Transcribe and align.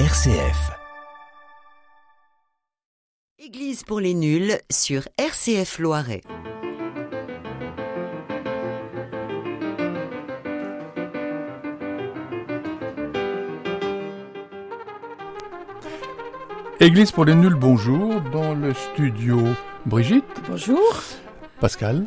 RCF. 0.00 0.72
Église 3.38 3.84
pour 3.84 4.00
les 4.00 4.12
nuls 4.12 4.58
sur 4.68 5.02
RCF 5.16 5.78
Loiret. 5.78 6.22
Église 16.80 17.12
pour 17.12 17.24
les 17.24 17.36
nuls, 17.36 17.54
bonjour. 17.54 18.20
Dans 18.32 18.52
le 18.52 18.74
studio, 18.74 19.38
Brigitte, 19.86 20.24
Bonjour. 20.48 21.02
Pascal, 21.60 22.06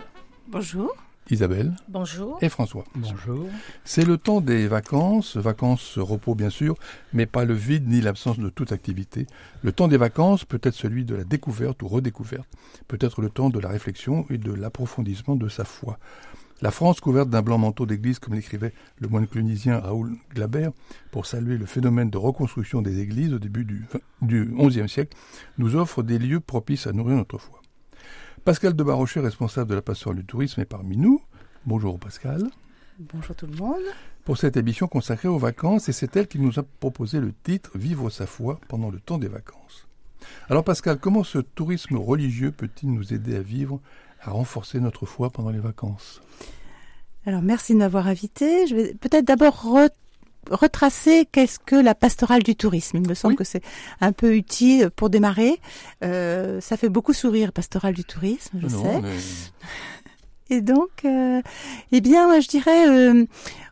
Bonjour. 0.50 0.94
Isabelle 1.30 1.75
Bonjour. 1.89 2.38
et 2.41 2.50
François. 2.50 2.86
Bonjour. 2.96 3.48
C'est 3.84 4.05
le 4.05 4.18
temps 4.18 4.41
des 4.41 4.68
vacances, 4.68 5.38
vacances, 5.38 5.98
repos 5.98 6.36
bien 6.36 6.50
sûr, 6.50 6.75
mais 7.14 7.25
pas 7.25 7.46
le 7.46 7.54
vide 7.54 7.88
ni 7.88 8.02
l'absence 8.02 8.39
de 8.39 8.50
toute 8.50 8.71
activité. 8.71 9.28
Le 9.61 9.71
temps 9.71 9.88
des 9.88 9.97
vacances 9.97 10.46
peut 10.46 10.60
être 10.64 10.75
celui 10.75 11.05
de 11.05 11.16
la 11.16 11.24
découverte 11.24 11.82
ou 11.83 11.88
redécouverte, 11.88 12.47
peut-être 12.88 13.21
le 13.21 13.29
temps 13.29 13.50
de 13.50 13.60
la 13.60 13.69
réflexion 13.69 14.25
et 14.29 14.38
de 14.38 14.54
l'approfondissement 14.54 15.36
de 15.36 15.50
sa 15.50 15.66
foi. 15.66 16.00
La 16.61 16.71
France 16.71 17.02
couverte 17.02 17.30
d'un 17.30 17.44
blanc 17.44 17.60
manteau 17.60 17.86
d'église, 17.86 18.18
comme 18.18 18.33
l'écrivait 18.33 18.74
le 19.00 19.07
moine 19.07 19.28
clunisien 19.28 19.80
Raoul 19.80 20.16
Glaber, 20.33 20.69
pour 21.11 21.28
saluer 21.28 21.55
le 21.57 21.68
phénomène 21.68 22.10
de 22.10 22.18
reconstruction 22.18 22.82
des 22.82 23.00
églises 23.00 23.33
au 23.33 23.38
début 23.38 23.64
du, 23.64 23.86
du 24.24 24.52
XIe 24.57 24.89
siècle, 24.89 25.16
nous 25.60 25.75
offre 25.75 26.02
des 26.02 26.18
lieux 26.18 26.39
propices 26.39 26.88
à 26.88 26.94
nourrir 26.94 27.18
notre 27.18 27.38
foi. 27.38 27.61
Pascal 28.47 28.78
de 28.78 28.82
Barrochet, 28.82 29.19
responsable 29.19 29.69
de 29.71 29.75
la 29.75 29.82
pastorale 29.82 30.19
du 30.19 30.25
tourisme, 30.25 30.61
est 30.61 30.65
parmi 30.65 30.96
nous. 30.96 31.19
Bonjour 31.65 32.00
Pascal. 32.00 32.50
Bonjour 32.97 33.36
tout 33.36 33.45
le 33.45 33.58
monde. 33.58 33.83
Pour 34.23 34.38
cette 34.38 34.55
émission 34.55 34.88
consacrée 34.88 35.28
aux 35.28 35.38
vacances, 35.38 35.89
et 35.89 35.92
c'est 35.92 36.16
elle 36.16 36.30
qui 36.30 36.39
nous 36.39 36.58
a 36.58 36.64
proposé 36.64 37.19
le 37.19 37.33
titre 37.44 37.72
Vivre 37.78 38.09
sa 38.09 38.25
foi 38.25 38.61
pendant 38.69 38.89
le 38.89 39.02
temps 39.02 39.17
des 39.17 39.28
vacances. 39.28 39.86
Alors 40.49 40.63
Pascal, 40.63 40.97
comment 40.97 41.25
ce 41.25 41.39
tourisme 41.39 41.97
religieux 41.97 42.52
peut-il 42.52 42.94
nous 42.94 43.13
aider 43.13 43.35
à 43.35 43.41
vivre, 43.41 43.81
à 44.22 44.31
renforcer 44.31 44.79
notre 44.79 45.05
foi 45.05 45.29
pendant 45.29 45.52
les 45.52 45.59
vacances? 45.59 46.22
Alors 47.25 47.41
merci 47.41 47.73
de 47.73 47.79
m'avoir 47.79 48.07
invité. 48.07 48.66
Je 48.66 48.75
vais 48.75 48.94
peut-être 48.94 49.25
d'abord 49.25 49.61
retracer 50.52 51.28
qu'est-ce 51.31 51.59
que 51.59 51.76
la 51.76 51.95
pastorale 51.95 52.44
du 52.44 52.56
tourisme. 52.56 52.98
Il 52.98 53.08
me 53.08 53.14
semble 53.14 53.34
Oui. 53.34 53.38
que 53.38 53.44
c'est 53.44 53.62
un 54.02 54.12
peu 54.12 54.36
utile 54.36 54.90
pour 54.95 55.09
démarrer. 55.09 55.59
Euh, 56.03 56.62
ça 56.62 56.78
fait 56.78 56.90
beaucoup 56.90 57.14
sourire, 57.14 57.52
pastorale 57.52 57.94
du 57.94 58.03
tourisme, 58.03 58.59
je 58.62 58.68
Non, 58.68 58.84
sais. 58.84 59.02
mais- 59.02 59.09
Et 60.50 60.62
donc, 60.62 60.90
euh, 61.03 61.42
eh 61.92 62.00
bien, 62.02 62.40
je 62.40 62.48
dirais, 62.48 62.88
euh, 62.88 63.25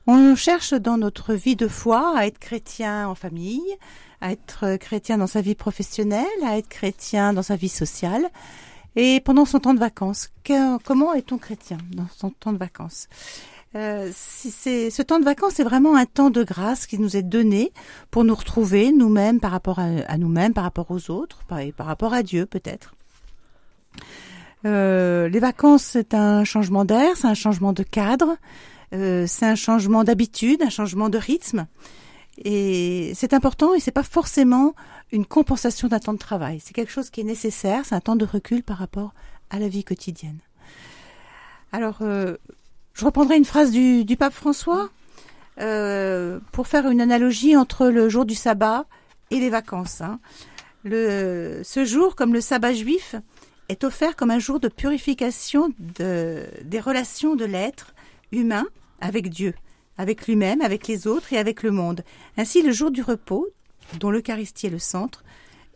on 0.08 0.36
cherche 0.36 0.74
dans 0.74 0.98
notre 0.98 1.34
vie 1.34 1.56
de 1.56 1.70
foi 1.70 2.18
à 2.18 2.26
être 2.28 2.38
chrétien 2.38 3.08
en 3.08 3.16
famille, 3.16 3.64
à 4.20 4.34
être 4.34 4.76
chrétien 4.78 5.18
dans 5.18 5.28
sa 5.28 5.40
vie 5.40 5.56
professionnelle, 5.56 6.26
à 6.46 6.58
être 6.58 6.68
chrétien 6.68 7.32
dans 7.32 7.44
sa 7.44 7.56
vie 7.56 7.70
sociale. 7.70 8.30
Et 8.98 9.20
pendant 9.22 9.46
son 9.46 9.60
temps 9.60 9.74
de 9.74 9.80
vacances, 9.80 10.30
que- 10.44 10.78
comment 10.84 11.14
est-on 11.14 11.38
chrétien 11.38 11.78
dans 11.94 12.08
son 12.18 12.30
temps 12.30 12.52
de 12.54 12.58
vacances? 12.58 13.08
Euh, 13.76 14.10
ce 14.14 15.02
temps 15.02 15.20
de 15.20 15.26
vacances, 15.26 15.54
c'est 15.56 15.64
vraiment 15.64 15.96
un 15.96 16.06
temps 16.06 16.30
de 16.30 16.44
grâce 16.44 16.88
qui 16.88 16.98
nous 16.98 17.18
est 17.18 17.24
donné 17.24 17.74
pour 18.10 18.24
nous 18.24 18.36
retrouver 18.36 18.92
nous-mêmes 18.94 19.40
par 19.40 19.52
rapport 19.52 19.80
à, 19.80 20.18
nous-mêmes, 20.18 20.54
par 20.54 20.64
rapport 20.64 20.92
aux 20.92 21.12
autres, 21.12 21.40
par, 21.48 21.86
rapport 21.86 22.14
à 22.14 22.24
Dieu 22.24 22.46
peut-être. 22.46 22.96
Euh, 24.66 25.28
les 25.28 25.40
vacances, 25.40 25.84
c'est 25.84 26.14
un 26.14 26.46
changement 26.46 26.86
d'air, 26.86 27.18
c'est 27.18 27.28
un 27.28 27.34
changement 27.34 27.74
de 27.74 27.84
cadre, 27.84 28.38
euh, 28.94 29.26
c'est 29.28 29.46
un 29.46 29.56
changement 29.56 30.04
d'habitude, 30.06 30.62
un 30.62 30.70
changement 30.70 31.10
de 31.10 31.18
rythme. 31.18 31.68
Et 32.38 33.12
c'est 33.14 33.34
important 33.34 33.74
et 33.74 33.80
c'est 33.80 33.92
pas 33.92 34.04
forcément 34.04 34.74
une 35.12 35.26
compensation 35.26 35.88
d'un 35.90 36.00
temps 36.00 36.14
de 36.14 36.18
travail. 36.18 36.62
C'est 36.64 36.74
quelque 36.74 36.92
chose 36.92 37.10
qui 37.10 37.22
est 37.22 37.26
nécessaire, 37.26 37.86
c'est 37.86 37.96
un 37.96 38.02
temps 38.02 38.16
de 38.16 38.26
recul 38.26 38.64
par 38.64 38.78
rapport 38.78 39.14
à 39.50 39.60
la 39.60 39.68
vie 39.68 39.84
quotidienne. 39.84 40.40
Alors, 41.72 42.00
je 42.96 43.06
reprendrai 43.06 43.38
une 43.38 43.46
phrase 43.46 43.72
du, 43.72 44.18
pape 44.18 44.34
François 44.34 44.90
euh, 45.60 46.40
pour 46.52 46.68
faire 46.68 46.90
une 46.90 47.02
analogie 47.02 47.56
entre 47.56 47.88
le 47.88 48.10
jour 48.10 48.26
du 48.26 48.36
sabbat 48.36 48.86
et 49.32 49.40
les 49.40 49.50
vacances. 49.50 50.02
hein. 50.02 50.20
Ce 50.86 51.84
jour, 51.86 52.16
comme 52.16 52.34
le 52.34 52.42
sabbat 52.42 52.74
juif, 52.74 53.16
est 53.70 53.84
offert 53.84 54.16
comme 54.16 54.32
un 54.32 54.40
jour 54.40 54.60
de 54.60 54.68
purification 54.68 55.74
de, 55.80 56.46
des 56.64 56.80
relations 56.80 57.36
de 57.36 57.46
l'être 57.46 57.94
humain 58.32 58.66
avec 59.02 59.30
Dieu, 59.30 59.54
avec 59.98 60.28
lui-même, 60.28 60.62
avec 60.62 60.88
les 60.88 61.08
autres 61.08 61.34
et 61.34 61.38
avec 61.38 61.64
le 61.64 61.72
monde. 61.72 62.04
Ainsi, 62.38 62.62
le 62.62 62.72
jour 62.72 62.92
du 62.92 63.02
repos, 63.02 63.48
dont 64.00 64.12
l'Eucharistie 64.12 64.68
est 64.68 64.72
le 64.72 64.80
centre, 64.80 65.24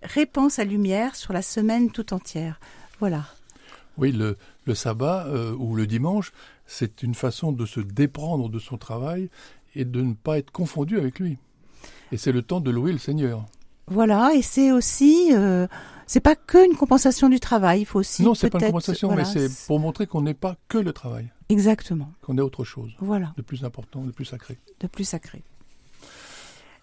répand 0.04 0.50
sa 0.50 0.64
lumière 0.64 1.16
sur 1.16 1.34
la 1.34 1.42
semaine 1.42 1.92
tout 1.92 2.14
entière. 2.14 2.60
Voilà. 3.00 3.26
Oui, 3.98 4.12
le, 4.12 4.38
le 4.66 4.76
sabbat 4.76 5.26
euh, 5.28 5.54
ou 5.58 5.76
le 5.76 5.86
dimanche, 5.86 6.32
c'est 6.70 7.02
une 7.02 7.16
façon 7.16 7.52
de 7.52 7.66
se 7.66 7.80
déprendre 7.80 8.48
de 8.48 8.60
son 8.60 8.78
travail 8.78 9.30
et 9.76 9.86
de 9.86 10.02
ne 10.02 10.14
pas 10.14 10.38
être 10.38 10.52
confondu 10.52 10.98
avec 10.98 11.20
lui. 11.20 11.38
Et 12.12 12.18
c'est 12.18 12.32
le 12.32 12.44
temps 12.44 12.62
de 12.62 12.70
louer 12.70 12.92
le 12.92 13.00
Seigneur. 13.00 13.46
Voilà, 13.88 14.34
et 14.36 14.44
c'est 14.44 14.72
aussi, 14.72 15.32
euh, 15.34 15.66
c'est 16.06 16.20
pas 16.20 16.36
que 16.36 16.64
une 16.64 16.78
compensation 16.78 17.28
du 17.28 17.40
travail, 17.40 17.82
il 17.82 17.86
faut 17.86 18.00
aussi 18.00 18.22
non, 18.22 18.36
c'est 18.36 18.52
pas 18.52 18.60
une 18.60 18.68
compensation, 18.68 19.08
voilà, 19.08 19.24
mais 19.24 19.48
c'est 19.48 19.66
pour 19.66 19.80
montrer 19.80 20.06
qu'on 20.06 20.22
n'est 20.22 20.36
pas 20.36 20.58
que 20.68 20.78
le 20.78 20.94
travail, 20.94 21.32
exactement, 21.50 22.12
qu'on 22.22 22.38
est 22.38 22.42
autre 22.42 22.64
chose, 22.64 22.92
voilà, 23.00 23.34
de 23.36 23.42
plus 23.42 23.64
important, 23.64 24.04
de 24.04 24.12
plus 24.12 24.26
sacré. 24.26 24.60
de 24.80 24.86
plus 24.86 25.06
sacré. 25.06 25.42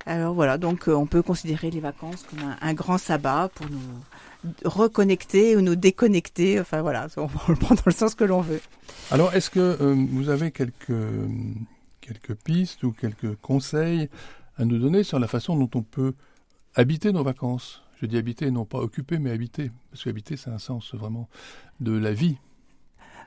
Alors 0.07 0.35
voilà, 0.35 0.57
donc 0.57 0.89
euh, 0.89 0.95
on 0.95 1.07
peut 1.07 1.23
considérer 1.23 1.69
les 1.71 1.81
vacances 1.81 2.25
comme 2.31 2.55
un, 2.61 2.75
grand 2.75 2.97
sabbat 2.97 3.51
pour 3.53 3.69
nous 3.69 3.81
reconnecter 4.65 5.57
ou 5.57 5.61
nous 5.61 5.75
déconnecter. 5.75 6.61
Enfin 6.61 6.81
voilà, 6.81 7.09
on, 7.17 7.29
le 7.49 7.57
prend 7.57 7.75
dans 7.75 7.83
le 7.87 7.93
sens 7.93 8.15
que 8.15 8.23
l'on 8.23 8.41
veut. 8.41 8.61
Alors, 9.11 9.35
est-ce 9.35 9.51
que 9.51 9.59
euh, 9.59 10.07
vous 10.11 10.29
avez 10.29 10.53
quelques, 10.53 10.93
quelques 12.01 12.35
pistes 12.35 12.85
ou 12.85 12.93
quelques 12.93 13.35
conseils 13.37 14.09
à 14.57 14.65
nous 14.65 14.79
donner 14.79 15.03
sur 15.03 15.19
la 15.19 15.27
façon 15.27 15.57
dont 15.57 15.71
on 15.75 15.83
peut 15.83 16.15
habiter 16.77 17.11
nos 17.11 17.25
vacances? 17.25 17.83
Je 18.01 18.07
dis 18.07 18.17
habiter, 18.17 18.51
non 18.53 18.65
pas 18.65 18.79
occuper, 18.79 19.19
mais 19.19 19.33
habiter. 19.33 19.73
Parce 19.91 20.05
qu'habiter, 20.05 20.37
c'est 20.37 20.51
un 20.51 20.59
sens 20.59 20.95
vraiment 20.95 21.29
de 21.81 21.93
la 21.93 22.13
vie. 22.13 22.37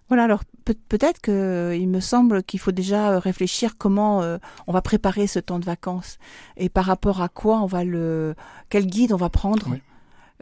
Voilà, 0.09 0.23
alors 0.25 0.43
peut- 0.65 0.75
peut-être 0.89 1.21
que 1.21 1.75
il 1.79 1.87
me 1.87 1.99
semble 1.99 2.43
qu'il 2.43 2.59
faut 2.59 2.71
déjà 2.71 3.11
euh, 3.11 3.19
réfléchir 3.19 3.77
comment 3.77 4.21
euh, 4.21 4.37
on 4.67 4.73
va 4.73 4.81
préparer 4.81 5.27
ce 5.27 5.39
temps 5.39 5.59
de 5.59 5.65
vacances 5.65 6.17
et 6.57 6.67
par 6.69 6.85
rapport 6.85 7.21
à 7.21 7.29
quoi 7.29 7.61
on 7.61 7.65
va 7.67 7.83
le, 7.83 8.35
quel 8.69 8.85
guide 8.87 9.13
on 9.13 9.17
va 9.17 9.29
prendre. 9.29 9.67
Oui. 9.69 9.81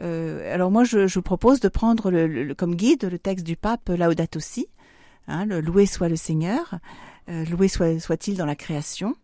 Euh, 0.00 0.54
alors 0.54 0.70
moi, 0.70 0.84
je, 0.84 1.06
je 1.06 1.14
vous 1.16 1.22
propose 1.22 1.60
de 1.60 1.68
prendre 1.68 2.10
le, 2.10 2.26
le- 2.26 2.54
comme 2.54 2.74
guide 2.76 3.04
le 3.10 3.18
texte 3.18 3.44
du 3.44 3.56
pape 3.56 3.88
Laudato 3.88 4.40
Si, 4.40 4.68
hein, 5.26 5.44
le 5.44 5.60
loué 5.60 5.86
soit 5.86 6.08
le 6.08 6.16
Seigneur, 6.16 6.78
euh, 7.28 7.44
loué 7.46 7.68
soit 7.68 7.98
soit-il 8.00 8.36
dans 8.36 8.46
la 8.46 8.54
création, 8.56 9.16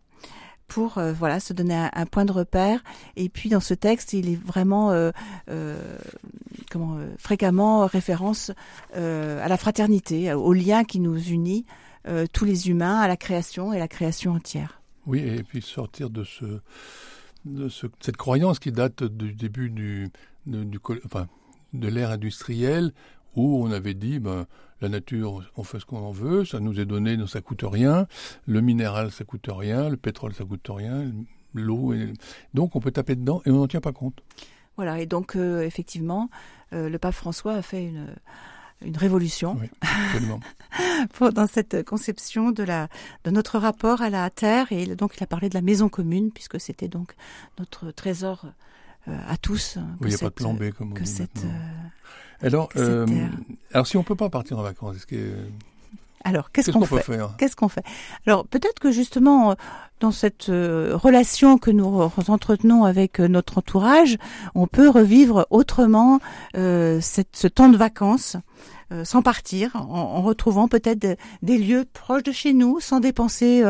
pour 0.67 0.97
euh, 0.97 1.13
voilà 1.13 1.39
se 1.39 1.53
donner 1.53 1.75
un, 1.93 2.05
point 2.05 2.25
de 2.25 2.31
repère. 2.31 2.83
Et 3.15 3.29
puis 3.29 3.49
dans 3.49 3.59
ce 3.59 3.73
texte, 3.73 4.13
il 4.13 4.29
est 4.29 4.41
vraiment 4.41 4.91
euh, 4.91 5.11
euh, 5.49 5.97
comment 6.71 6.97
fréquemment 7.17 7.85
référence 7.85 8.51
à 8.93 9.47
la 9.47 9.57
fraternité, 9.57 10.33
au 10.33 10.53
lien 10.53 10.83
qui 10.83 10.99
nous 10.99 11.17
unit 11.19 11.65
tous 12.33 12.45
les 12.45 12.69
humains, 12.69 12.99
à 12.99 13.07
la 13.07 13.17
création 13.17 13.73
et 13.73 13.79
la 13.79 13.87
création 13.87 14.33
entière. 14.33 14.81
Oui, 15.07 15.19
et 15.19 15.43
puis 15.43 15.61
sortir 15.61 16.09
de 16.09 16.23
ce, 16.23 16.59
de 17.45 17.69
ce- 17.69 17.87
cette 17.99 18.17
croyance 18.17 18.59
qui 18.59 18.71
date 18.71 19.03
du 19.03 19.33
début 19.33 19.69
du, 19.69 20.09
de 20.45 21.87
l'ère 21.87 22.11
industrielle 22.11 22.93
où 23.35 23.63
on 23.63 23.71
avait 23.71 23.93
dit 23.93 24.19
ben, 24.19 24.45
la 24.81 24.89
nature, 24.89 25.43
on 25.55 25.63
fait 25.63 25.79
ce 25.79 25.85
qu'on 25.85 25.99
en 25.99 26.11
veut, 26.11 26.45
ça 26.45 26.59
nous 26.59 26.79
est 26.79 26.85
donné, 26.85 27.17
donc 27.17 27.29
ça 27.29 27.41
coûte 27.41 27.63
rien, 27.63 28.07
le 28.45 28.61
minéral 28.61 29.11
ça 29.11 29.23
coûte 29.23 29.47
rien, 29.49 29.89
le 29.89 29.97
pétrole 29.97 30.33
ça 30.33 30.43
coûte 30.43 30.67
rien, 30.69 31.05
l'eau, 31.53 31.93
et- 31.93 32.13
donc 32.53 32.75
on 32.75 32.79
peut 32.79 32.91
taper 32.91 33.15
dedans 33.15 33.41
et 33.45 33.51
on 33.51 33.57
n'en 33.57 33.67
tient 33.67 33.81
pas 33.81 33.93
compte. 33.93 34.21
Voilà, 34.75 34.99
et 34.99 35.05
donc 35.05 35.35
euh, 35.37 35.61
effectivement, 35.63 36.29
euh, 36.73 36.89
le 36.89 36.99
pape 36.99 37.13
François 37.13 37.53
a 37.53 37.61
fait 37.61 37.85
une, 37.85 38.07
une 38.81 38.97
révolution. 38.97 39.57
Oui, 39.59 39.69
dans 41.33 41.47
cette 41.47 41.83
conception 41.85 42.51
de, 42.51 42.63
la, 42.63 42.89
de 43.23 43.31
notre 43.31 43.57
rapport 43.57 44.01
à 44.01 44.09
la 44.09 44.29
terre, 44.29 44.71
et 44.71 44.95
donc 44.97 45.15
il 45.17 45.23
a 45.23 45.27
parlé 45.27 45.47
de 45.47 45.53
la 45.53 45.61
maison 45.61 45.87
commune, 45.87 46.31
puisque 46.31 46.59
c'était 46.59 46.89
donc 46.89 47.15
notre 47.59 47.91
trésor 47.91 48.45
à 49.07 49.37
tous. 49.37 49.77
hein, 49.77 49.85
Oui, 50.01 50.07
il 50.07 50.09
n'y 50.09 50.15
a 50.15 50.17
pas 50.17 50.25
de 50.25 50.33
plan 50.33 50.53
B 50.53 50.71
comme 50.71 50.91
on 50.91 50.93
que 50.95 51.03
dit 51.03 51.09
cette, 51.09 51.43
euh, 51.45 52.45
Alors, 52.47 52.69
que 52.69 52.79
cette 52.79 52.87
euh, 52.89 53.27
alors 53.73 53.87
si 53.87 53.97
on 53.97 54.03
peut 54.03 54.15
pas 54.15 54.29
partir 54.29 54.57
en 54.59 54.63
vacances, 54.63 54.95
est-ce 54.97 55.05
que- 55.07 55.35
Alors, 56.23 56.51
qu'est-ce 56.51 56.71
qu'on 56.71 56.85
fait 56.85 57.05
Qu'est-ce 57.37 57.55
qu'on 57.55 57.67
fait 57.69 57.83
Alors 58.25 58.45
peut-être 58.47 58.79
que 58.79 58.91
justement 58.91 59.51
euh, 59.51 59.55
dans 59.99 60.11
cette 60.11 60.49
euh, 60.49 60.95
relation 60.95 61.57
que 61.57 61.71
nous 61.71 61.85
re- 61.85 62.31
entretenons 62.31 62.83
avec 62.83 63.19
euh, 63.19 63.27
notre 63.27 63.59
entourage, 63.59 64.17
on 64.55 64.67
peut 64.67 64.89
revivre 64.89 65.45
autrement 65.51 66.19
euh, 66.57 66.99
cette, 67.01 67.35
ce 67.35 67.47
temps 67.47 67.69
de 67.69 67.77
vacances 67.77 68.37
euh, 68.91 69.03
sans 69.03 69.21
partir, 69.21 69.75
en, 69.75 70.21
retrouvant 70.21 70.67
peut-être 70.67 71.17
des 71.41 71.57
lieux 71.57 71.85
proches 71.93 72.23
de 72.23 72.31
chez 72.31 72.53
nous, 72.53 72.79
sans 72.79 72.99
dépenser 72.99 73.63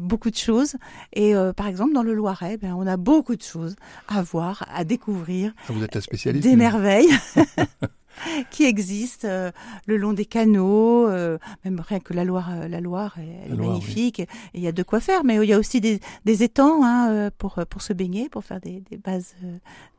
beaucoup 0.00 0.30
de 0.30 0.36
choses. 0.36 0.76
Et 1.12 1.34
par 1.56 1.66
exemple, 1.66 1.92
dans 1.92 2.02
le 2.02 2.14
Loiret, 2.14 2.56
ben, 2.56 2.74
on 2.76 2.86
a 2.86 2.96
beaucoup 2.96 3.36
de 3.36 3.42
choses 3.42 3.76
à 4.08 4.22
voir, 4.22 4.66
à 4.74 4.84
découvrir. 4.84 5.52
Ah, 5.68 5.72
vous 5.72 5.84
êtes 5.84 5.94
la 5.94 6.00
spécialiste. 6.00 6.48
Des 6.48 6.56
merveilles. 6.56 7.10
qui 8.50 8.64
existent 8.64 9.28
euh, 9.28 9.50
le 9.86 9.96
long 9.96 10.12
des 10.12 10.24
canaux, 10.24 11.06
euh, 11.08 11.38
même 11.64 11.80
rien 11.80 12.00
que 12.00 12.12
la 12.12 12.24
Loire, 12.24 12.50
euh, 12.50 12.68
la 12.68 12.80
Loire 12.80 13.16
est, 13.18 13.54
magnifique. 13.54 14.20
Et 14.20 14.26
il 14.54 14.60
y 14.60 14.68
a 14.68 14.72
de 14.72 14.82
quoi 14.82 15.00
faire, 15.00 15.24
mais 15.24 15.36
il 15.36 15.48
y 15.48 15.52
a 15.52 15.58
aussi 15.58 15.80
des, 15.80 16.00
des 16.24 16.42
étangs 16.42 16.84
hein, 16.84 17.30
pour 17.38 17.58
pour 17.68 17.82
se 17.82 17.92
baigner, 17.92 18.28
pour 18.28 18.44
faire 18.44 18.60
des, 18.60 18.82
des 18.90 18.96
bases 18.96 19.34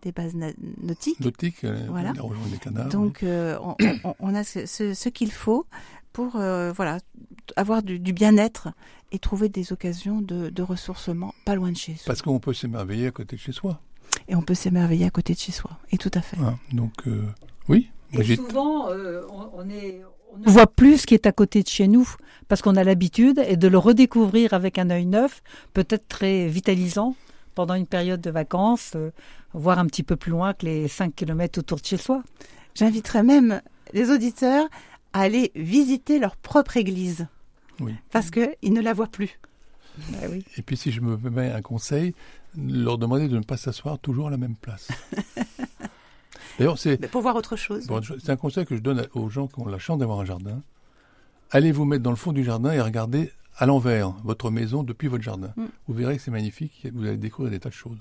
des 0.01 0.11
bases 0.11 0.35
nautiques. 0.81 1.19
Nautiques, 1.19 1.65
voilà. 1.89 2.13
canards, 2.61 2.89
Donc 2.89 3.23
on, 3.23 3.75
on, 4.19 4.35
a 4.35 4.43
ce, 4.43 4.65
ce, 4.65 5.09
qu'il 5.09 5.31
faut 5.31 5.65
pour 6.13 6.31
voilà 6.31 6.97
avoir 7.55 7.83
du, 7.83 7.99
du 7.99 8.13
bien-être 8.13 8.69
et 9.11 9.19
trouver 9.19 9.49
des 9.49 9.73
occasions 9.73 10.21
de, 10.21 10.49
de 10.49 10.61
ressourcement 10.61 11.33
pas 11.45 11.55
loin 11.55 11.71
de 11.71 11.77
chez 11.77 11.95
soi. 11.95 12.05
Parce 12.05 12.21
qu'on 12.21 12.39
peut 12.39 12.53
s'émerveiller 12.53 13.07
à 13.07 13.11
côté 13.11 13.35
de 13.35 13.41
chez 13.41 13.51
soi. 13.51 13.81
Et 14.27 14.35
on 14.35 14.41
peut 14.41 14.53
s'émerveiller 14.53 15.05
à 15.05 15.09
côté 15.09 15.33
de 15.33 15.39
chez 15.39 15.51
soi. 15.51 15.71
Et 15.91 15.97
tout 15.97 16.11
à 16.13 16.21
fait. 16.21 16.37
Ah, 16.41 16.55
donc 16.71 17.07
oui, 17.67 17.89
et 18.13 18.35
souvent, 18.35 18.89
euh, 18.89 19.21
on, 19.53 19.69
est, 19.69 20.01
on 20.45 20.51
voit 20.51 20.67
plus 20.67 21.01
ce 21.01 21.07
qui 21.07 21.13
est 21.13 21.25
à 21.25 21.31
côté 21.31 21.63
de 21.63 21.67
chez 21.67 21.87
nous, 21.87 22.09
parce 22.47 22.61
qu'on 22.61 22.75
a 22.75 22.83
l'habitude, 22.83 23.43
et 23.47 23.57
de 23.57 23.67
le 23.67 23.77
redécouvrir 23.77 24.53
avec 24.53 24.77
un 24.77 24.89
œil 24.89 25.05
neuf, 25.05 25.41
peut-être 25.73 26.07
très 26.07 26.47
vitalisant 26.47 27.15
pendant 27.55 27.73
une 27.73 27.87
période 27.87 28.21
de 28.21 28.29
vacances, 28.29 28.93
euh, 28.95 29.11
voir 29.53 29.79
un 29.79 29.85
petit 29.85 30.03
peu 30.03 30.15
plus 30.15 30.31
loin 30.31 30.53
que 30.53 30.65
les 30.65 30.87
5 30.87 31.13
km 31.15 31.59
autour 31.59 31.79
de 31.79 31.85
chez 31.85 31.97
soi. 31.97 32.23
J'inviterais 32.75 33.23
même 33.23 33.61
les 33.93 34.11
auditeurs 34.11 34.65
à 35.13 35.21
aller 35.21 35.51
visiter 35.55 36.19
leur 36.19 36.35
propre 36.37 36.77
église, 36.77 37.27
oui. 37.79 37.95
parce 38.11 38.29
qu'ils 38.29 38.73
ne 38.73 38.81
la 38.81 38.93
voient 38.93 39.07
plus. 39.07 39.39
Bah 40.09 40.19
oui. 40.29 40.45
Et 40.57 40.61
puis 40.61 40.77
si 40.77 40.91
je 40.91 41.01
me 41.01 41.17
mets 41.29 41.51
un 41.51 41.61
conseil, 41.61 42.13
leur 42.57 42.97
demander 42.97 43.27
de 43.27 43.37
ne 43.37 43.43
pas 43.43 43.57
s'asseoir 43.57 43.99
toujours 43.99 44.27
à 44.27 44.31
la 44.31 44.37
même 44.37 44.55
place. 44.55 44.87
D'ailleurs, 46.59 46.77
c'est 46.77 47.09
pour 47.09 47.21
voir 47.21 47.35
autre 47.35 47.55
chose. 47.55 47.87
c'est 48.19 48.31
un 48.31 48.35
conseil 48.35 48.65
que 48.65 48.75
je 48.75 48.81
donne 48.81 49.07
aux 49.13 49.29
gens 49.29 49.47
qui 49.47 49.59
ont 49.59 49.67
la 49.67 49.79
chance 49.79 49.97
d'avoir 49.97 50.19
un 50.19 50.25
jardin. 50.25 50.61
Allez 51.51 51.71
vous 51.71 51.85
mettre 51.85 52.03
dans 52.03 52.11
le 52.11 52.15
fond 52.15 52.31
du 52.31 52.43
jardin 52.43 52.71
et 52.71 52.81
regardez 52.81 53.31
à 53.57 53.65
l'envers 53.65 54.11
votre 54.23 54.51
maison 54.51 54.83
depuis 54.83 55.07
votre 55.07 55.23
jardin. 55.23 55.51
Mm. 55.55 55.65
Vous 55.87 55.93
verrez 55.93 56.17
que 56.17 56.21
c'est 56.21 56.31
magnifique. 56.31 56.87
Vous 56.93 57.05
allez 57.05 57.17
découvrir 57.17 57.51
des 57.51 57.59
tas 57.59 57.69
de 57.69 57.73
choses. 57.73 57.97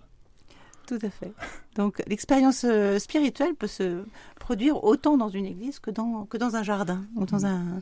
Tout 0.87 0.99
à 1.03 1.11
fait. 1.11 1.33
Donc 1.77 2.03
l'expérience 2.07 2.65
euh, 2.65 2.99
spirituelle 2.99 3.55
peut 3.55 3.67
se 3.67 4.05
produire 4.41 4.83
autant 4.85 5.17
dans 5.17 5.29
une 5.29 5.47
église 5.47 5.79
que 5.79 5.91
dans 5.91 6.25
que 6.25 6.37
dans 6.37 6.57
un 6.57 6.63
jardin 6.63 7.05
ou 7.15 7.27
dans 7.27 7.47
un 7.47 7.81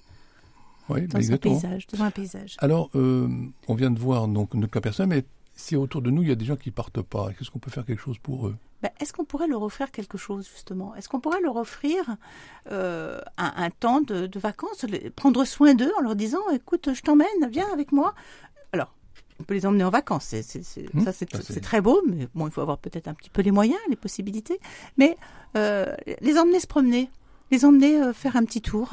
oui, 0.88 1.06
dans 1.06 1.32
un 1.32 1.36
paysage, 1.36 1.86
un 1.98 2.10
paysage. 2.10 2.56
Alors, 2.58 2.90
euh, 2.94 3.28
on 3.66 3.74
vient 3.74 3.90
de 3.90 3.98
voir 3.98 4.28
donc 4.28 4.54
notre 4.54 4.72
cas 4.72 4.80
personnel, 4.80 5.08
mais 5.08 5.24
si 5.56 5.74
autour 5.74 6.02
de 6.02 6.10
nous 6.10 6.22
il 6.22 6.28
y 6.28 6.32
a 6.32 6.36
des 6.36 6.44
gens 6.44 6.56
qui 6.56 6.70
partent 6.70 7.02
pas, 7.02 7.30
est-ce 7.40 7.50
qu'on 7.50 7.58
peut 7.58 7.70
faire 7.70 7.84
quelque 7.84 8.00
chose 8.00 8.18
pour 8.18 8.46
eux? 8.46 8.56
Ben, 8.82 8.90
est-ce 9.00 9.12
qu'on 9.14 9.24
pourrait 9.24 9.48
leur 9.48 9.62
offrir 9.62 9.90
quelque 9.90 10.18
chose 10.18 10.48
justement? 10.52 10.94
Est-ce 10.94 11.08
qu'on 11.08 11.18
pourrait 11.18 11.40
leur 11.40 11.56
offrir 11.56 12.16
euh, 12.70 13.20
un, 13.38 13.70
temps 13.70 14.02
de, 14.02 14.38
vacances, 14.38 14.84
prendre 15.16 15.44
soin 15.46 15.74
d'eux 15.74 15.90
en 15.98 16.02
leur 16.02 16.14
disant 16.14 16.48
écoute, 16.52 16.90
je 16.92 17.00
t'emmène, 17.00 17.26
viens 17.50 17.68
avec 17.72 17.90
moi? 17.90 18.14
Alors, 18.72 18.94
on 19.40 19.44
peut 19.44 19.54
les 19.54 19.64
emmener 19.64 19.84
en 19.84 19.90
vacances, 19.90 20.26
c'est, 20.26 20.40
mmh. 20.94 21.00
ça 21.00 21.12
c'est, 21.12 21.60
très 21.60 21.80
beau, 21.80 22.02
mais 22.06 22.28
bon, 22.34 22.46
il 22.46 22.52
faut 22.52 22.60
avoir 22.60 22.78
peut-être 22.78 23.08
un 23.08 23.14
petit 23.14 23.30
peu 23.30 23.40
les 23.40 23.50
moyens, 23.50 23.80
les 23.88 23.96
possibilités. 23.96 24.60
Mais 24.98 25.16
euh, 25.56 25.94
les 26.20 26.38
emmener 26.38 26.60
se 26.60 26.66
promener, 26.66 27.10
les 27.50 27.64
emmener 27.64 28.02
euh, 28.02 28.12
faire 28.12 28.36
un 28.36 28.44
petit 28.44 28.60
tour, 28.60 28.90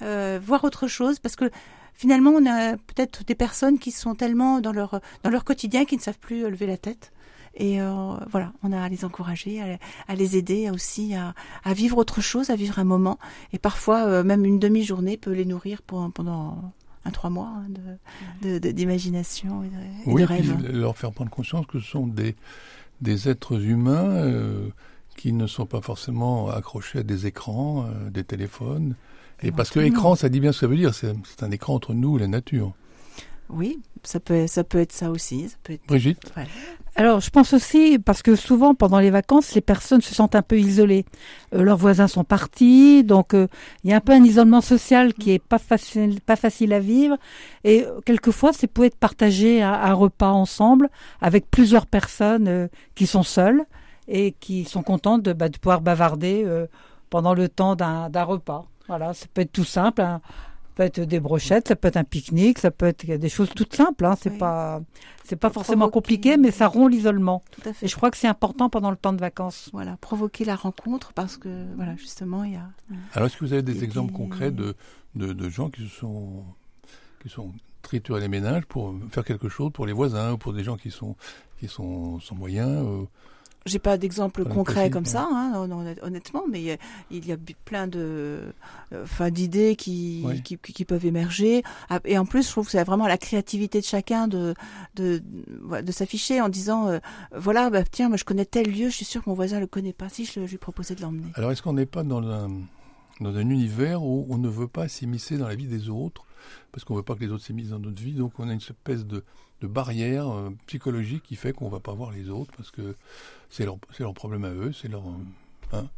voir 0.00 0.64
autre 0.64 0.88
chose, 0.88 1.20
parce 1.20 1.36
que 1.36 1.50
finalement, 2.00 2.30
on 2.30 2.46
a 2.46 2.78
peut-être 2.78 3.24
des 3.24 3.34
personnes 3.34 3.78
qui 3.78 3.90
sont 3.90 4.14
tellement 4.14 4.60
dans 4.60 4.72
leur 4.72 5.02
dans 5.22 5.28
leur 5.28 5.44
quotidien 5.44 5.84
qui 5.84 5.96
ne 5.96 6.00
savent 6.00 6.18
plus 6.18 6.48
lever 6.48 6.66
la 6.66 6.78
tête. 6.78 7.12
Et 7.54 7.82
euh, 7.82 8.14
voilà, 8.30 8.52
on 8.62 8.72
a 8.72 8.80
à 8.80 8.88
les 8.88 9.04
encourager, 9.04 9.60
à, 10.08 10.14
les 10.14 10.36
aider 10.36 10.70
aussi 10.70 11.14
à, 11.14 11.34
à, 11.64 11.74
vivre 11.74 11.98
autre 11.98 12.20
chose, 12.20 12.48
à 12.48 12.56
vivre 12.56 12.78
un 12.78 12.84
moment. 12.84 13.18
Et 13.52 13.58
parfois, 13.58 14.06
euh, 14.06 14.22
même 14.22 14.44
une 14.44 14.58
demi-journée 14.58 15.16
peut 15.16 15.32
les 15.32 15.44
nourrir 15.44 15.82
pour, 15.82 16.10
pendant 16.12 16.72
un 17.04 17.10
trois 17.10 17.28
mois 17.28 17.52
hein, 17.56 18.58
d'imagination 18.58 19.64
et, 19.64 19.68
de, 19.68 20.24
rêve. 20.24 20.56
Oui, 20.62 20.72
leur 20.72 20.96
faire 20.96 21.12
prendre 21.12 21.30
conscience 21.30 21.66
que 21.66 21.80
ce 21.80 21.86
sont 21.86 22.06
des, 22.06 22.34
des 23.00 23.28
êtres 23.28 23.60
humains 23.60 24.10
euh, 24.10 24.68
qui 25.16 25.32
ne 25.32 25.46
sont 25.48 25.66
pas 25.66 25.80
forcément 25.80 26.48
accrochés 26.48 27.00
à 27.00 27.02
des 27.02 27.26
écrans, 27.26 27.90
des 28.10 28.24
téléphones. 28.24 28.94
Et 29.42 29.52
parce 29.52 29.70
que 29.70 29.80
écran, 29.80 30.14
ça 30.14 30.28
dit 30.28 30.40
bien 30.40 30.52
ce 30.52 30.58
que 30.58 30.66
ça 30.66 30.70
veut 30.70 30.76
dire. 30.76 30.94
C'est 30.94 31.42
un 31.42 31.50
écran 31.50 31.74
entre 31.74 31.94
nous 31.94 32.16
et 32.16 32.20
la 32.20 32.28
nature. 32.28 32.72
Oui, 33.48 33.80
ça 34.04 34.20
peut, 34.20 34.46
ça 34.46 34.62
peut 34.64 34.78
être 34.78 34.92
ça 34.92 35.10
aussi. 35.10 35.48
Ça 35.48 35.56
peut 35.62 35.72
être... 35.72 35.86
Brigitte 35.86 36.32
alors, 36.96 37.20
je 37.20 37.30
pense 37.30 37.52
aussi, 37.54 37.98
parce 37.98 38.20
que 38.20 38.34
souvent, 38.34 38.74
pendant 38.74 38.98
les 38.98 39.10
vacances, 39.10 39.54
les 39.54 39.60
personnes 39.60 40.00
se 40.00 40.14
sentent 40.14 40.34
un 40.34 40.42
peu 40.42 40.58
isolées. 40.58 41.04
Euh, 41.54 41.62
leurs 41.62 41.76
voisins 41.76 42.08
sont 42.08 42.24
partis, 42.24 43.04
donc 43.04 43.32
euh, 43.32 43.46
il 43.84 43.90
y 43.90 43.92
a 43.92 43.96
un 43.96 44.00
peu 44.00 44.12
un 44.12 44.24
isolement 44.24 44.60
social 44.60 45.14
qui 45.14 45.30
est 45.30 45.38
pas 45.38 45.58
facile, 45.58 46.20
pas 46.20 46.36
facile 46.36 46.72
à 46.72 46.80
vivre. 46.80 47.16
Et 47.64 47.84
euh, 47.84 48.00
quelquefois, 48.04 48.52
c'est 48.52 48.66
pour 48.66 48.84
être 48.84 48.96
partagé 48.96 49.62
un, 49.62 49.72
un, 49.72 49.94
repas 49.94 50.30
ensemble 50.30 50.90
avec 51.20 51.50
plusieurs 51.50 51.86
personnes 51.86 52.68
qui 52.94 53.06
sont 53.06 53.22
seules 53.22 53.64
et 54.08 54.32
qui 54.40 54.64
sont 54.64 54.82
contentes 54.82 55.22
de, 55.22 55.32
bah, 55.32 55.48
de 55.48 55.56
pouvoir 55.58 55.80
bavarder 55.80 56.44
pendant 57.08 57.34
le 57.34 57.48
temps 57.48 57.76
d'un 57.76 58.24
repas. 58.24 58.66
Voilà, 58.90 59.14
ça 59.14 59.26
peut 59.32 59.42
être 59.42 59.52
tout 59.52 59.64
simple. 59.64 60.02
Hein 60.02 60.20
peut 60.74 60.82
être 60.84 61.00
des 61.00 61.20
brochettes, 61.20 61.68
ça 61.68 61.76
peut 61.76 61.88
être 61.88 61.96
un 61.96 62.04
pique-nique, 62.04 62.58
ça 62.58 62.70
peut 62.70 62.86
être 62.86 63.04
des 63.04 63.28
choses 63.28 63.50
toutes 63.54 63.74
simples. 63.74 64.04
Hein. 64.04 64.14
C'est 64.20 64.38
pas, 64.38 64.80
c'est 65.24 65.36
pas 65.36 65.50
forcément 65.50 65.90
compliqué, 65.90 66.36
mais 66.36 66.50
ça 66.50 66.68
rompt 66.68 66.90
l'isolement. 66.90 67.42
Et 67.82 67.88
je 67.88 67.96
crois 67.96 68.10
que 68.10 68.16
c'est 68.16 68.28
important 68.28 68.70
pendant 68.70 68.90
le 68.90 68.96
temps 68.96 69.12
de 69.12 69.20
vacances. 69.20 69.70
Voilà, 69.72 69.96
provoquer 69.98 70.44
la 70.44 70.56
rencontre 70.56 71.12
parce 71.12 71.36
que 71.36 71.66
voilà, 71.76 71.96
justement, 71.96 72.44
il 72.44 72.52
y 72.52 72.56
a. 72.56 72.68
Alors, 73.14 73.26
est-ce 73.26 73.36
que 73.36 73.44
vous 73.44 73.52
avez 73.52 73.62
des 73.62 73.84
exemples 73.84 74.12
concrets 74.12 74.50
de, 74.50 74.74
de, 75.14 75.48
gens 75.48 75.70
qui 75.70 75.88
sont 75.88 76.44
qui 77.22 77.28
sont 77.28 77.52
triturés 77.82 78.20
les 78.20 78.28
ménages 78.28 78.64
pour 78.64 78.94
faire 79.10 79.24
quelque 79.24 79.48
chose 79.48 79.72
pour 79.72 79.86
les 79.86 79.92
voisins 79.92 80.32
ou 80.32 80.38
pour 80.38 80.52
des 80.52 80.64
gens 80.64 80.76
qui 80.76 80.90
sont 80.90 81.16
qui 81.58 81.68
sont 81.68 82.20
sans 82.20 82.34
moyens 82.34 82.86
euh, 82.86 83.04
j'ai 83.66 83.78
pas 83.78 83.98
d'exemple 83.98 84.44
concret 84.44 84.90
comme 84.90 85.04
ça, 85.04 85.28
hein, 85.30 85.68
honnêtement, 86.02 86.44
mais 86.50 86.78
il 87.10 87.26
y 87.26 87.32
a, 87.32 87.36
plein 87.64 87.86
de, 87.86 87.98
euh, 88.92 89.02
enfin, 89.02 89.30
d'idées 89.30 89.76
qui, 89.76 90.24
qui, 90.44 90.56
qui, 90.56 90.84
peuvent 90.84 91.04
émerger. 91.04 91.62
Ah, 91.88 92.00
et 92.04 92.16
en 92.16 92.24
plus, 92.24 92.46
je 92.46 92.50
trouve 92.50 92.66
que 92.66 92.72
c'est 92.72 92.82
vraiment 92.84 93.06
la 93.06 93.18
créativité 93.18 93.80
de 93.80 93.84
chacun 93.84 94.28
de, 94.28 94.54
de, 94.94 95.22
de 95.84 95.92
s'afficher 95.92 96.40
en 96.40 96.48
disant, 96.48 96.88
euh, 96.88 96.98
voilà, 97.36 97.70
bah, 97.70 97.82
tiens, 97.84 98.08
moi 98.08 98.16
je 98.16 98.24
connais 98.24 98.46
tel 98.46 98.66
lieu, 98.66 98.88
je 98.88 98.94
suis 98.94 99.04
sûr 99.04 99.22
que 99.22 99.28
mon 99.28 99.36
voisin 99.36 99.60
le 99.60 99.66
connaît 99.66 99.92
pas. 99.92 100.08
Si 100.08 100.24
je, 100.24 100.40
lui 100.40 100.56
proposais 100.56 100.94
de 100.94 101.02
l'emmener. 101.02 101.30
Alors, 101.34 101.52
est-ce 101.52 101.62
qu'on 101.62 101.74
n'est 101.74 101.86
pas 101.86 102.02
dans 102.02 102.22
un, 102.22 102.48
dans 103.20 103.36
un 103.36 103.48
univers 103.48 104.02
où 104.02 104.26
on 104.30 104.38
ne 104.38 104.48
veut 104.48 104.68
pas 104.68 104.88
s'immiscer 104.88 105.36
dans 105.36 105.48
la 105.48 105.54
vie 105.54 105.66
des 105.66 105.88
autres, 105.90 106.24
parce 106.72 106.84
qu'on 106.84 106.94
veut 106.94 107.02
pas 107.02 107.14
que 107.14 107.20
les 107.20 107.30
autres 107.30 107.44
s'immiscent 107.44 107.70
dans 107.70 107.78
notre 107.78 108.02
vie, 108.02 108.12
donc 108.12 108.38
on 108.38 108.48
a 108.48 108.52
une 108.52 108.58
espèce 108.58 109.06
de 109.06 109.24
barrière 109.62 110.28
euh, 110.28 110.50
psychologique 110.66 111.22
qui 111.22 111.36
fait 111.36 111.52
qu'on 111.52 111.68
va 111.68 111.80
pas 111.80 111.92
voir 111.92 112.10
les 112.10 112.28
autres 112.30 112.52
parce 112.56 112.70
que 112.70 112.96
c'est 113.48 113.64
leur, 113.64 113.76
leur 113.98 114.14
problème 114.14 114.44
à 114.44 114.50
eux, 114.50 114.72
c'est 114.72 114.88
leur. 114.88 115.04
Euh, 115.72 115.78
hein. 115.78 115.88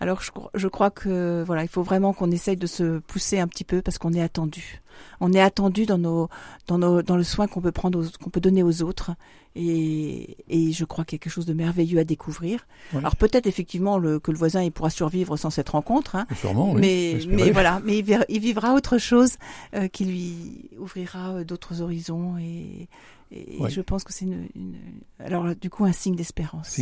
Alors 0.00 0.20
je, 0.20 0.32
je, 0.54 0.66
crois 0.66 0.90
que 0.90 1.44
voilà, 1.46 1.62
il 1.62 1.68
faut 1.68 1.84
vraiment 1.84 2.12
qu'on 2.12 2.32
essaye 2.32 2.56
de 2.56 2.66
se 2.66 2.98
pousser 2.98 3.38
un 3.38 3.46
petit 3.46 3.62
peu 3.62 3.82
parce 3.82 3.98
qu'on 3.98 4.12
est 4.12 4.20
attendu. 4.20 4.82
On 5.20 5.32
est 5.32 5.40
attendu 5.40 5.86
dans 5.86 5.98
nos 5.98 6.28
dans 6.66 6.76
nos 6.76 7.02
dans 7.02 7.16
le 7.16 7.22
soin 7.22 7.46
qu'on 7.46 7.60
peut 7.60 7.70
prendre 7.70 8.04
qu'on 8.18 8.30
peut 8.30 8.40
donner 8.40 8.64
aux 8.64 8.82
autres 8.82 9.12
et, 9.54 10.36
et 10.48 10.72
je 10.72 10.84
crois 10.84 11.04
qu'il 11.04 11.16
y 11.16 11.20
a 11.20 11.22
quelque 11.22 11.32
chose 11.32 11.46
de 11.46 11.52
merveilleux 11.52 12.00
à 12.00 12.04
découvrir. 12.04 12.66
Alors 12.94 13.14
peut-être 13.14 13.46
effectivement 13.46 13.96
le, 13.96 14.18
que 14.18 14.32
le 14.32 14.38
voisin 14.38 14.62
il 14.62 14.72
pourra 14.72 14.90
survivre 14.90 15.36
sans 15.36 15.50
cette 15.50 15.68
rencontre, 15.68 16.16
hein, 16.16 16.26
Sûrement, 16.34 16.72
oui. 16.72 16.80
mais 16.80 17.18
mais 17.28 17.52
voilà, 17.52 17.80
mais 17.84 17.98
il, 17.98 18.40
vivra 18.40 18.74
autre 18.74 18.98
chose 18.98 19.36
euh, 19.74 19.86
qui 19.86 20.04
lui 20.04 20.70
ouvrira 20.80 21.44
d'autres 21.44 21.80
horizons 21.80 22.38
et 22.38 22.88
et 23.30 23.70
je 23.70 23.80
pense 23.80 24.04
que 24.04 24.12
c'est 24.12 24.26
une, 24.26 24.76
alors 25.18 25.54
du 25.54 25.70
coup 25.70 25.84
un 25.84 25.92
signe 25.92 26.16
d'espérance. 26.16 26.78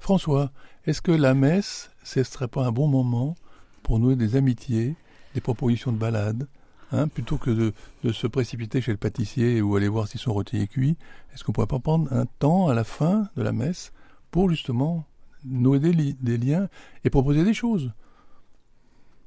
François, 0.00 0.50
est-ce 0.84 1.00
que 1.00 1.12
la 1.12 1.34
messe, 1.34 1.91
ce 2.02 2.22
serait 2.22 2.48
pas 2.48 2.64
un 2.64 2.72
bon 2.72 2.88
moment 2.88 3.34
pour 3.82 3.98
nouer 3.98 4.16
des 4.16 4.36
amitiés, 4.36 4.96
des 5.34 5.40
propositions 5.40 5.92
de 5.92 5.98
balade, 5.98 6.46
hein, 6.92 7.08
plutôt 7.08 7.38
que 7.38 7.50
de, 7.50 7.72
de, 8.04 8.12
se 8.12 8.26
précipiter 8.26 8.80
chez 8.80 8.92
le 8.92 8.98
pâtissier 8.98 9.60
ou 9.60 9.76
aller 9.76 9.88
voir 9.88 10.08
si 10.08 10.18
son 10.18 10.32
rôti 10.32 10.58
est 10.58 10.66
cuit 10.66 10.96
Est-ce 11.32 11.44
qu'on 11.44 11.52
pourrait 11.52 11.66
pas 11.66 11.78
prendre 11.78 12.12
un 12.12 12.26
temps 12.26 12.68
à 12.68 12.74
la 12.74 12.84
fin 12.84 13.28
de 13.36 13.42
la 13.42 13.52
messe 13.52 13.92
pour 14.30 14.50
justement 14.50 15.04
nouer 15.44 15.80
des, 15.80 16.12
des 16.12 16.38
liens 16.38 16.68
et 17.04 17.10
proposer 17.10 17.44
des 17.44 17.54
choses? 17.54 17.92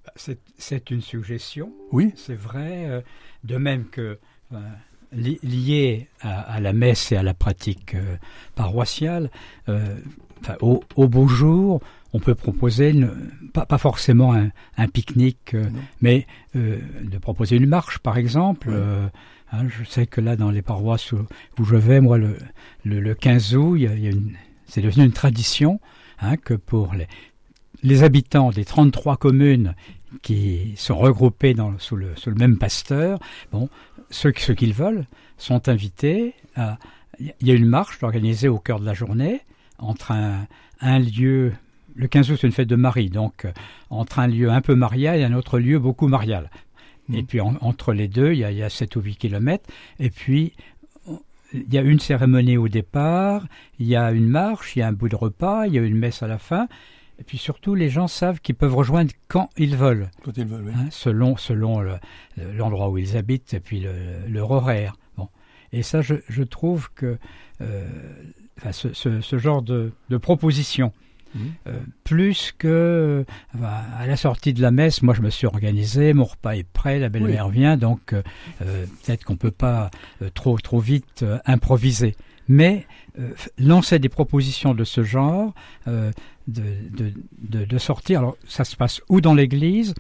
Bah, 0.06 0.14
c'est 0.58 0.92
une 0.92 1.02
suggestion. 1.02 1.74
Oui. 1.92 2.14
C'est 2.16 2.36
vrai. 2.36 2.88
Euh, 2.88 3.02
de 3.44 3.58
même 3.58 3.86
que 3.86 4.20
euh, 4.54 4.58
lié 5.14 6.10
à, 6.22 6.60
la 6.60 6.74
messe 6.74 7.12
et 7.12 7.18
à 7.18 7.24
la 7.24 7.34
pratique 7.34 7.96
euh, 7.96 8.18
paroissiale, 8.56 9.30
euh, 9.70 9.98
au, 10.62 11.08
beau 11.08 11.28
jour, 11.28 11.80
on 12.16 12.20
peut 12.20 12.36
proposer, 12.36 12.94
pas, 13.54 13.66
pas, 13.66 13.78
forcément 13.78 14.34
un, 14.34 14.88
pique-nique, 14.88 15.54
euh, 15.54 15.66
mais 16.02 16.26
euh, 16.56 16.80
de 17.04 17.18
proposer 17.18 17.58
une 17.58 17.66
marche, 17.66 18.00
par 18.00 18.18
exemple. 18.18 18.72
Hein, 19.52 19.68
je 19.68 19.84
sais 19.84 20.08
que 20.08 20.22
là, 20.22 20.38
dans 20.38 20.50
les 20.50 20.62
paroisses 20.62 21.12
où, 21.12 21.66
je 21.66 21.76
vais, 21.76 22.00
moi, 22.00 22.18
le, 22.18 22.38
le, 22.86 23.16
15 23.16 23.56
août, 23.56 23.80
c'est 24.66 24.82
devenu 24.82 25.06
une 25.06 25.12
tradition 25.12 25.82
hein, 26.20 26.38
que 26.38 26.54
pour 26.54 26.94
les, 26.94 27.08
les 27.84 28.04
habitants 28.04 28.52
des 28.52 28.64
33 28.64 29.18
communes 29.18 29.76
qui 30.22 30.74
sont 30.78 30.98
regroupés 30.98 31.54
dans, 31.54 31.78
sous, 31.80 31.98
le, 31.98 32.16
sous 32.16 32.30
le 32.30 32.38
même 32.38 32.58
pasteur, 32.58 33.20
bon, 33.52 33.70
ceux, 34.10 34.32
ceux 34.38 34.54
qu'ils 34.54 34.74
veulent, 34.74 35.06
sont 35.38 35.68
invités 35.68 36.34
à. 36.56 36.78
Il 37.18 37.48
y 37.48 37.52
a 37.52 37.54
une 37.54 37.66
marche 37.66 38.04
organisée 38.04 38.50
au 38.50 38.60
cœur 38.60 38.82
de 38.82 38.86
la 38.86 38.94
journée 38.94 39.40
entre 39.78 40.12
un, 40.12 40.48
un 40.82 41.00
lieu. 41.00 41.54
Le 41.96 42.08
15 42.08 42.32
août, 42.32 42.38
c'est 42.42 42.48
une 42.48 42.54
fête 42.54 42.68
de 42.68 42.76
Marie, 42.76 43.10
donc 43.10 43.48
entre 43.90 44.20
un 44.20 44.28
lieu 44.28 44.50
un 44.50 44.62
peu 44.62 44.76
marial 44.76 45.20
et 45.20 45.24
un 45.24 45.34
autre 45.34 45.60
lieu 45.60 45.80
beaucoup 45.80 46.08
marial. 46.08 46.50
Et 47.14 47.22
mmh. 47.22 47.26
puis 47.26 47.40
entre 47.40 47.94
les 47.94 48.08
deux, 48.08 48.34
il 48.34 48.40
y, 48.40 48.44
a, 48.44 48.52
il 48.52 48.58
y 48.58 48.64
a 48.64 48.70
7 48.70 48.96
ou 48.96 49.02
8 49.02 49.16
kilomètres. 49.16 49.70
Et 50.00 50.10
puis, 50.10 50.54
il 51.54 51.74
y 51.74 51.78
a 51.78 51.82
une 51.82 52.00
cérémonie 52.00 52.58
au 52.58 52.68
départ, 52.68 53.46
il 53.80 53.88
y 53.88 53.96
a 53.96 54.12
une 54.12 54.28
marche, 54.28 54.76
il 54.76 54.80
y 54.80 54.82
a 54.82 54.88
un 54.88 54.94
bout 54.94 55.10
de 55.10 55.16
repas, 55.16 55.68
il 55.68 55.74
y 55.74 55.80
a 55.80 55.82
une 55.82 55.96
messe 55.96 56.24
à 56.24 56.28
la 56.28 56.38
fin. 56.38 56.68
Et 57.20 57.24
puis 57.24 57.38
surtout, 57.38 57.76
les 57.76 57.90
gens 57.90 58.08
savent 58.08 58.42
qu'ils 58.42 58.56
peuvent 58.56 58.76
rejoindre 58.76 59.12
quand 59.28 59.50
ils 59.56 59.76
veulent. 59.76 60.10
Quand 60.24 60.36
ils 60.38 60.46
veulent, 60.46 60.66
oui. 60.66 60.74
Hein, 60.76 60.88
selon 60.92 61.38
selon 61.38 61.82
l'endroit 62.38 62.90
où 62.90 62.98
ils 62.98 63.16
habitent 63.16 63.54
et 63.54 63.60
puis 63.60 63.80
le, 63.80 63.94
leur 64.28 64.52
horaire. 64.52 64.98
Bon. 65.16 65.30
Et 65.72 65.82
ça, 65.82 66.02
je, 66.02 66.16
je 66.28 66.44
trouve 66.44 66.90
que 66.94 67.18
euh, 67.62 67.88
enfin, 68.58 68.74
ce, 68.74 68.94
ce, 68.94 69.22
ce, 69.22 69.38
genre 69.38 69.62
de, 69.62 69.94
de 70.10 70.18
proposition, 70.18 70.92
mmh. 71.36 71.40
euh, 71.68 71.80
plus 72.04 72.54
que 72.58 73.26
à 73.62 74.08
la 74.08 74.18
sortie 74.18 74.54
de 74.54 74.62
la 74.62 74.72
messe, 74.72 75.02
moi 75.02 75.14
je 75.14 75.22
me 75.22 75.30
suis 75.30 75.48
organisé, 75.48 76.14
mon 76.14 76.26
repas 76.26 76.56
est 76.56 76.68
prêt, 76.68 77.00
la 77.00 77.10
belle-mère 77.10 77.50
vient, 77.50 77.78
donc 77.78 78.14
euh, 78.14 78.22
peut-être 79.04 79.24
qu'on 79.24 79.36
peut 79.36 79.52
pas 79.52 79.92
euh, 80.22 80.30
trop 80.34 80.58
trop 80.58 80.80
vite 80.80 81.24
euh, 81.24 81.38
improviser. 81.46 82.16
Mais 82.48 82.86
euh, 83.20 83.32
lancer 83.58 83.98
des 83.98 84.10
propositions 84.10 84.76
de 84.76 84.84
ce 84.84 85.04
genre, 85.04 85.54
euh, 85.88 86.12
de, 86.48 86.62
de, 86.92 87.14
de, 87.40 87.66
de, 87.66 87.78
sortir. 87.80 88.20
Alors, 88.20 88.38
ça 88.48 88.64
se 88.66 88.76
passe 88.76 89.02
ou 89.10 89.20
dans 89.20 89.34
l'église, 89.34 89.96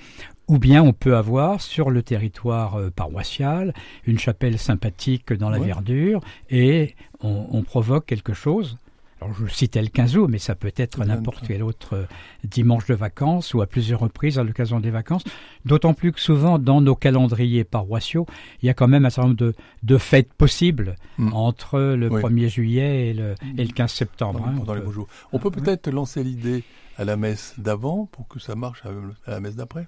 ou 0.47 0.59
bien 0.59 0.83
on 0.83 0.93
peut 0.93 1.15
avoir 1.17 1.59
sur 1.59 1.89
le 1.89 2.03
territoire 2.03 2.75
euh, 2.75 2.91
paroissial 2.91 3.73
une 4.05 4.19
chapelle 4.19 4.59
sympathique 4.59 5.33
dans 5.33 5.49
la 5.49 5.57
verdure, 5.57 6.21
et 6.51 6.95
on, 7.21 7.47
on 7.51 7.63
provoque 7.63 8.05
quelque 8.05 8.33
chose 8.33 8.77
alors 9.21 9.33
je 9.33 9.47
citais 9.47 9.81
le 9.81 9.87
15 9.87 10.17
août, 10.17 10.27
mais 10.29 10.39
ça 10.39 10.55
peut 10.55 10.73
être 10.75 11.03
n'importe 11.05 11.47
quel 11.47 11.63
autre 11.63 11.95
euh, 11.95 12.05
dimanche 12.43 12.85
de 12.85 12.93
vacances 12.93 13.53
ou 13.53 13.61
à 13.61 13.67
plusieurs 13.67 14.01
reprises 14.01 14.37
à 14.37 14.43
l'occasion 14.43 14.79
des 14.79 14.91
vacances. 14.91 15.23
D'autant 15.63 15.93
plus 15.93 16.11
que 16.11 16.19
souvent 16.19 16.59
dans 16.59 16.81
nos 16.81 16.95
calendriers 16.95 17.63
paroissiaux, 17.63 18.25
il 18.61 18.67
y 18.67 18.69
a 18.69 18.73
quand 18.73 18.87
même 18.87 19.05
un 19.05 19.09
certain 19.09 19.29
nombre 19.29 19.39
de, 19.39 19.55
de 19.83 19.97
fêtes 19.97 20.33
possibles 20.33 20.95
mm. 21.17 21.33
entre 21.33 21.79
le 21.79 22.09
1er 22.09 22.49
juillet 22.49 23.09
et 23.09 23.13
le, 23.13 23.35
et 23.57 23.63
le 23.63 23.71
15 23.71 23.91
septembre. 23.91 24.45
Hein, 24.45 24.55
pendant 24.57 24.73
les 24.73 24.81
beaux 24.81 24.91
jours. 24.91 25.07
On 25.31 25.39
peut 25.39 25.51
peut-être 25.51 25.89
lancer 25.89 26.23
l'idée 26.23 26.63
à 26.97 27.05
la 27.05 27.15
messe 27.17 27.55
d'avant 27.57 28.07
pour 28.11 28.27
que 28.27 28.39
ça 28.39 28.55
marche 28.55 28.83
à 28.85 29.31
la 29.31 29.39
messe 29.39 29.55
d'après? 29.55 29.87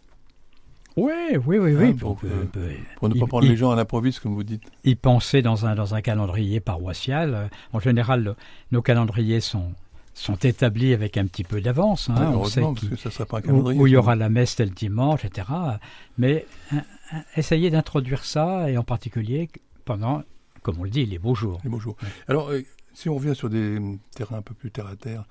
Oui, 0.98 1.38
oui, 1.46 1.60
oui, 1.60 1.76
oui. 1.76 1.94
Pour, 1.94 2.18
pour, 2.18 3.10
ne 3.10 3.20
pas 3.20 3.28
prendre 3.28 3.48
les 3.48 3.56
gens 3.56 3.72
à 3.72 3.76
l'improviste, 3.76 4.20
comme 4.20 4.34
vous 4.34 4.44
dites. 4.44 4.64
Y 4.84 4.96
penser 4.96 5.42
dans 5.44 5.66
un, 5.66 5.76
dans 5.76 5.94
un 5.94 6.02
calendrier 6.02 6.60
paroissial. 6.60 7.50
En 7.72 7.80
général, 7.80 8.36
nos 8.72 8.82
calendriers 8.82 9.40
sont, 9.40 9.72
sont 10.16 10.36
établis 10.38 10.94
avec 10.94 11.18
un 11.18 11.28
petit 11.28 11.44
peu 11.44 11.62
d'avance. 11.62 12.10
Hein. 12.10 12.34
on 12.36 12.46
sait 12.46 12.62
parce 12.62 12.88
que 12.88 13.10
ça 13.10 13.26
pas 13.28 13.38
un 13.38 13.42
calendrier. 13.42 13.80
Où, 13.80 13.86
il 13.86 13.92
y 13.92 13.96
aura 13.96 14.16
la 14.16 14.30
messe 14.30 14.56
tel 14.56 14.72
dimanche, 14.72 15.24
etc. 15.24 15.48
Mais 16.18 16.46
essayez 17.36 17.70
d'introduire 17.70 18.26
ça, 18.26 18.70
et 18.70 18.78
en 18.78 18.84
particulier 18.84 19.50
pendant, 19.86 20.24
comme 20.64 20.80
on 20.80 20.84
le 20.84 20.90
dit, 20.90 21.06
les 21.06 21.20
beaux 21.20 21.36
jours. 21.36 21.62
Les 21.64 21.70
beaux 21.70 21.80
jours. 21.80 21.96
Alors, 22.28 22.50
euh, 22.50 22.62
si 22.94 23.08
on 23.08 23.16
revient 23.16 23.36
sur 23.36 23.50
des 23.50 23.80
terrains 24.16 24.38
un 24.38 24.42
peu 24.42 24.56
plus 24.56 24.72
terre 24.72 24.88
à 24.88 24.96
terre, 24.96 25.26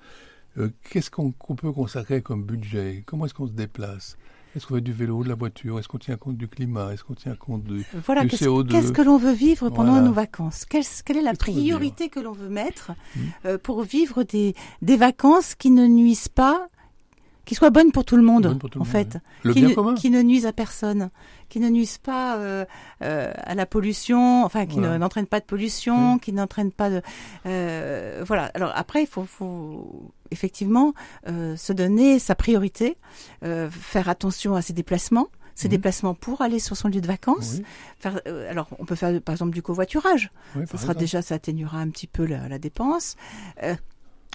euh, 0.57 0.69
qu'est-ce 0.89 1.11
qu'on 1.11 1.31
peut 1.31 1.71
consacrer 1.73 2.21
comme 2.21 2.43
budget? 2.43 3.03
Comment 3.05 3.25
est-ce 3.25 3.33
qu'on 3.33 3.47
se 3.47 3.51
déplace? 3.51 4.17
Est-ce 4.57 4.65
qu'on 4.65 4.75
fait 4.75 4.81
du 4.81 4.91
vélo, 4.91 5.23
de 5.23 5.29
la 5.29 5.35
voiture? 5.35 5.77
Est-ce 5.77 5.87
qu'on 5.87 5.99
tient 5.99 6.17
compte 6.17 6.35
du 6.35 6.47
climat? 6.47 6.91
Est-ce 6.91 7.03
qu'on 7.03 7.13
tient 7.13 7.35
compte 7.35 7.63
du, 7.63 7.85
voilà, 8.03 8.25
du 8.25 8.35
CO2 8.35 8.71
Qu'est-ce 8.71 8.91
que 8.91 9.03
l'on 9.03 9.17
veut 9.17 9.31
vivre 9.31 9.69
pendant 9.69 10.01
nos 10.01 10.11
vacances? 10.11 10.65
Quelle, 10.65 10.83
quelle, 11.05 11.17
est 11.17 11.21
la 11.21 11.33
priorité 11.33 12.09
que 12.09 12.19
l'on 12.19 12.31
veut 12.31 12.49
mettre 12.49 12.93
hmm. 13.15 13.19
euh, 13.45 13.57
pour 13.59 13.83
vivre 13.83 14.23
des, 14.23 14.55
des 14.81 14.97
vacances 14.97 15.53
qui 15.53 15.69
ne 15.69 15.85
nuisent 15.85 16.27
pas 16.27 16.69
qui 17.47 17.55
soient 17.55 17.69
bonnes 17.69 17.93
pour 17.93 18.03
tout 18.03 18.17
le 18.17 18.23
monde, 18.23 18.59
en 18.77 18.83
fait, 18.83 19.17
qui, 19.41 19.61
ne, 19.61 19.95
qui 19.95 20.09
ne 20.09 20.21
nuisent 20.21 20.45
à 20.45 20.51
personne, 20.51 21.09
qui 21.47 21.61
ne 21.61 21.69
nuisent 21.69 21.97
pas 21.97 22.35
euh, 22.35 22.65
euh, 23.01 23.31
à 23.37 23.55
la 23.55 23.65
pollution, 23.65 24.43
enfin 24.43 24.65
qui 24.65 24.79
voilà. 24.79 24.99
n'entraînent 24.99 25.27
pas 25.27 25.39
de 25.39 25.45
pollution, 25.45 26.15
oui. 26.15 26.19
qui 26.19 26.33
n'entraînent 26.33 26.73
pas 26.73 26.89
de, 26.89 27.01
euh, 27.45 28.21
voilà. 28.27 28.51
Alors 28.53 28.73
après, 28.75 29.03
il 29.03 29.07
faut, 29.07 29.23
faut 29.23 30.11
effectivement 30.29 30.93
euh, 31.29 31.55
se 31.55 31.71
donner 31.71 32.19
sa 32.19 32.35
priorité, 32.35 32.97
euh, 33.45 33.69
faire 33.71 34.09
attention 34.09 34.55
à 34.55 34.61
ses 34.61 34.73
déplacements 34.73 35.29
ses 35.55 35.69
mmh. 35.69 35.71
déplacements 35.71 36.13
pour 36.13 36.41
aller 36.41 36.59
sur 36.59 36.77
son 36.77 36.87
lieu 36.87 37.01
de 37.01 37.07
vacances. 37.07 37.55
Oui. 37.57 37.63
Faire, 37.97 38.21
euh, 38.27 38.47
alors, 38.51 38.69
on 38.77 38.85
peut 38.85 38.93
faire 38.93 39.19
par 39.21 39.33
exemple 39.33 39.55
du 39.55 39.63
covoiturage. 39.63 40.29
Oui, 40.55 40.67
ça 40.67 40.73
sera 40.73 40.91
exemple. 40.91 40.99
déjà, 40.99 41.21
ça 41.23 41.33
atténuera 41.33 41.79
un 41.79 41.89
petit 41.89 42.05
peu 42.05 42.27
la, 42.27 42.47
la 42.47 42.59
dépense. 42.59 43.15
Euh, 43.63 43.73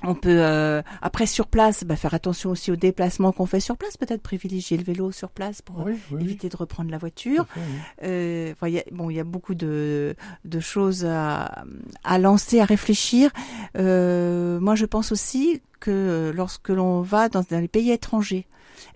on 0.05 0.15
peut 0.15 0.31
euh, 0.31 0.83
après 1.01 1.27
sur 1.27 1.47
place 1.47 1.85
bah, 1.85 1.97
faire 1.97 2.15
attention 2.15 2.51
aussi 2.51 2.73
aux 2.73 2.77
déplacements 2.77 3.33
qu'on 3.33 3.47
fait 3.47 3.61
sur 3.61 3.77
place, 3.77 3.97
peut-être 3.97 4.23
privilégier 4.23 4.77
le 4.77 4.85
vélo 4.85 5.13
sur 5.13 5.31
place 5.31 5.63
pour 5.63 5.85
oui, 5.85 5.95
oui, 6.11 6.23
éviter 6.23 6.49
de 6.49 6.57
reprendre 6.57 6.91
la 6.91 6.99
voiture. 6.99 7.47
Euh, 8.03 8.55
y 8.63 8.79
a, 8.79 8.83
bon, 8.93 9.11
il 9.11 9.17
y 9.17 9.21
a 9.21 9.25
beaucoup 9.25 9.55
de, 9.55 10.15
de 10.45 10.61
choses 10.61 11.05
à, 11.05 11.65
à, 12.05 12.19
lancer, 12.19 12.61
à 12.61 12.65
réfléchir. 12.65 13.31
Euh, 13.77 14.61
moi, 14.61 14.75
je 14.75 14.87
pense 14.87 15.13
aussi 15.13 15.63
que 15.81 16.33
lorsque 16.35 16.69
l'on 16.69 17.01
va 17.03 17.29
dans, 17.29 17.45
dans 17.49 17.61
les 17.61 17.69
pays 17.69 17.91
étrangers, 17.91 18.47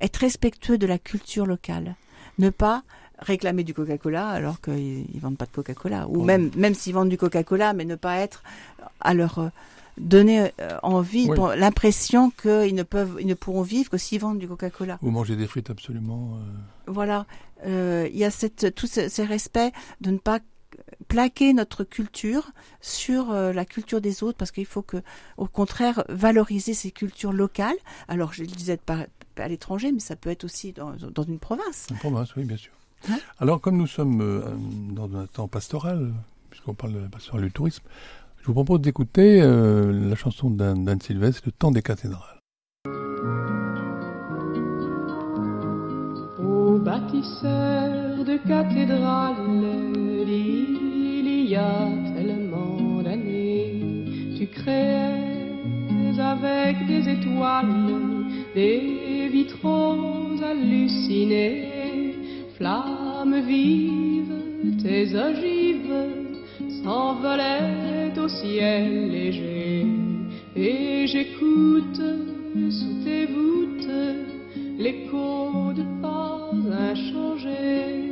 être 0.00 0.16
respectueux 0.16 0.78
de 0.78 0.86
la 0.86 0.98
culture 0.98 1.46
locale, 1.46 1.96
ne 2.38 2.50
pas 2.50 2.82
réclamer 3.18 3.64
du 3.64 3.72
Coca-Cola 3.72 4.28
alors 4.28 4.60
qu'ils 4.60 5.06
ils 5.12 5.20
vendent 5.20 5.38
pas 5.38 5.46
de 5.46 5.50
Coca-Cola, 5.50 6.06
ou 6.08 6.22
même 6.22 6.50
même 6.54 6.74
s'ils 6.74 6.92
vendent 6.92 7.08
du 7.08 7.16
Coca-Cola, 7.16 7.72
mais 7.72 7.84
ne 7.84 7.94
pas 7.94 8.18
être 8.18 8.42
à 9.00 9.14
leur 9.14 9.50
donner 9.98 10.50
euh, 10.60 10.78
envie, 10.82 11.28
oui. 11.30 11.38
l'impression 11.56 12.30
qu'ils 12.30 12.74
ne 12.74 12.82
peuvent, 12.82 13.16
ils 13.20 13.26
ne 13.26 13.34
pourront 13.34 13.62
vivre 13.62 13.90
que 13.90 13.98
s'ils 13.98 14.20
vendent 14.20 14.38
du 14.38 14.48
Coca-Cola. 14.48 14.98
Ou 15.02 15.10
manger 15.10 15.36
des 15.36 15.46
frites 15.46 15.70
absolument. 15.70 16.34
Euh... 16.34 16.92
Voilà, 16.92 17.26
euh, 17.66 18.08
il 18.12 18.18
y 18.18 18.24
a 18.24 18.30
cette, 18.30 18.74
tout 18.74 18.86
ces, 18.86 19.08
ces 19.08 19.24
respects 19.24 19.72
de 20.00 20.10
ne 20.10 20.18
pas 20.18 20.40
plaquer 21.08 21.54
notre 21.54 21.84
culture 21.84 22.50
sur 22.80 23.30
euh, 23.30 23.52
la 23.52 23.64
culture 23.64 24.00
des 24.00 24.22
autres 24.22 24.36
parce 24.36 24.50
qu'il 24.50 24.66
faut 24.66 24.82
que, 24.82 24.98
au 25.36 25.46
contraire, 25.46 26.04
valoriser 26.08 26.74
ces 26.74 26.90
cultures 26.90 27.32
locales. 27.32 27.76
Alors, 28.08 28.32
je 28.32 28.42
le 28.42 28.48
disais 28.48 28.76
pas 28.76 29.06
à 29.36 29.48
l'étranger, 29.48 29.92
mais 29.92 30.00
ça 30.00 30.16
peut 30.16 30.30
être 30.30 30.44
aussi 30.44 30.72
dans, 30.72 30.92
dans 30.92 31.22
une 31.22 31.38
province. 31.38 31.86
Une 31.90 31.96
province, 31.96 32.34
oui, 32.36 32.44
bien 32.44 32.56
sûr. 32.56 32.72
Hein 33.08 33.18
Alors, 33.38 33.60
comme 33.60 33.76
nous 33.76 33.86
sommes 33.86 34.92
dans 34.92 35.16
un 35.16 35.26
temps 35.26 35.48
pastoral, 35.48 36.12
puisqu'on 36.50 36.74
parle 36.74 36.94
de 36.94 36.98
la 36.98 37.08
pastoral 37.08 37.44
du 37.44 37.52
tourisme, 37.52 37.84
je 38.46 38.52
vous 38.52 38.62
propose 38.62 38.80
d'écouter 38.80 39.42
euh, 39.42 39.90
la 40.08 40.14
chanson 40.14 40.50
d'Anne 40.50 41.00
Sylvestre, 41.00 41.42
Le 41.46 41.50
temps 41.50 41.72
des 41.72 41.82
cathédrales. 41.82 42.40
Ô 46.38 46.78
bâtisseur 46.78 48.24
de 48.24 48.36
cathédrales, 48.46 49.34
il 50.28 51.48
y 51.48 51.56
a 51.56 51.88
tellement 52.14 53.02
d'années, 53.02 54.04
tu 54.38 54.46
créais 54.46 55.58
avec 56.16 56.86
des 56.86 57.08
étoiles 57.08 58.26
des 58.54 59.28
vitraux 59.28 60.40
hallucinés, 60.40 62.14
flammes 62.56 63.40
vives, 63.44 64.76
tes 64.80 65.16
ogives 65.16 65.96
s'envolait 66.84 68.05
ciel 68.28 69.10
léger 69.10 69.86
et 70.56 71.06
j'écoute 71.06 72.02
sous 72.70 73.04
tes 73.04 73.26
voûtes 73.26 73.90
l'écho 74.78 75.72
de 75.74 75.84
pas 76.02 76.50
inchangé 76.90 78.08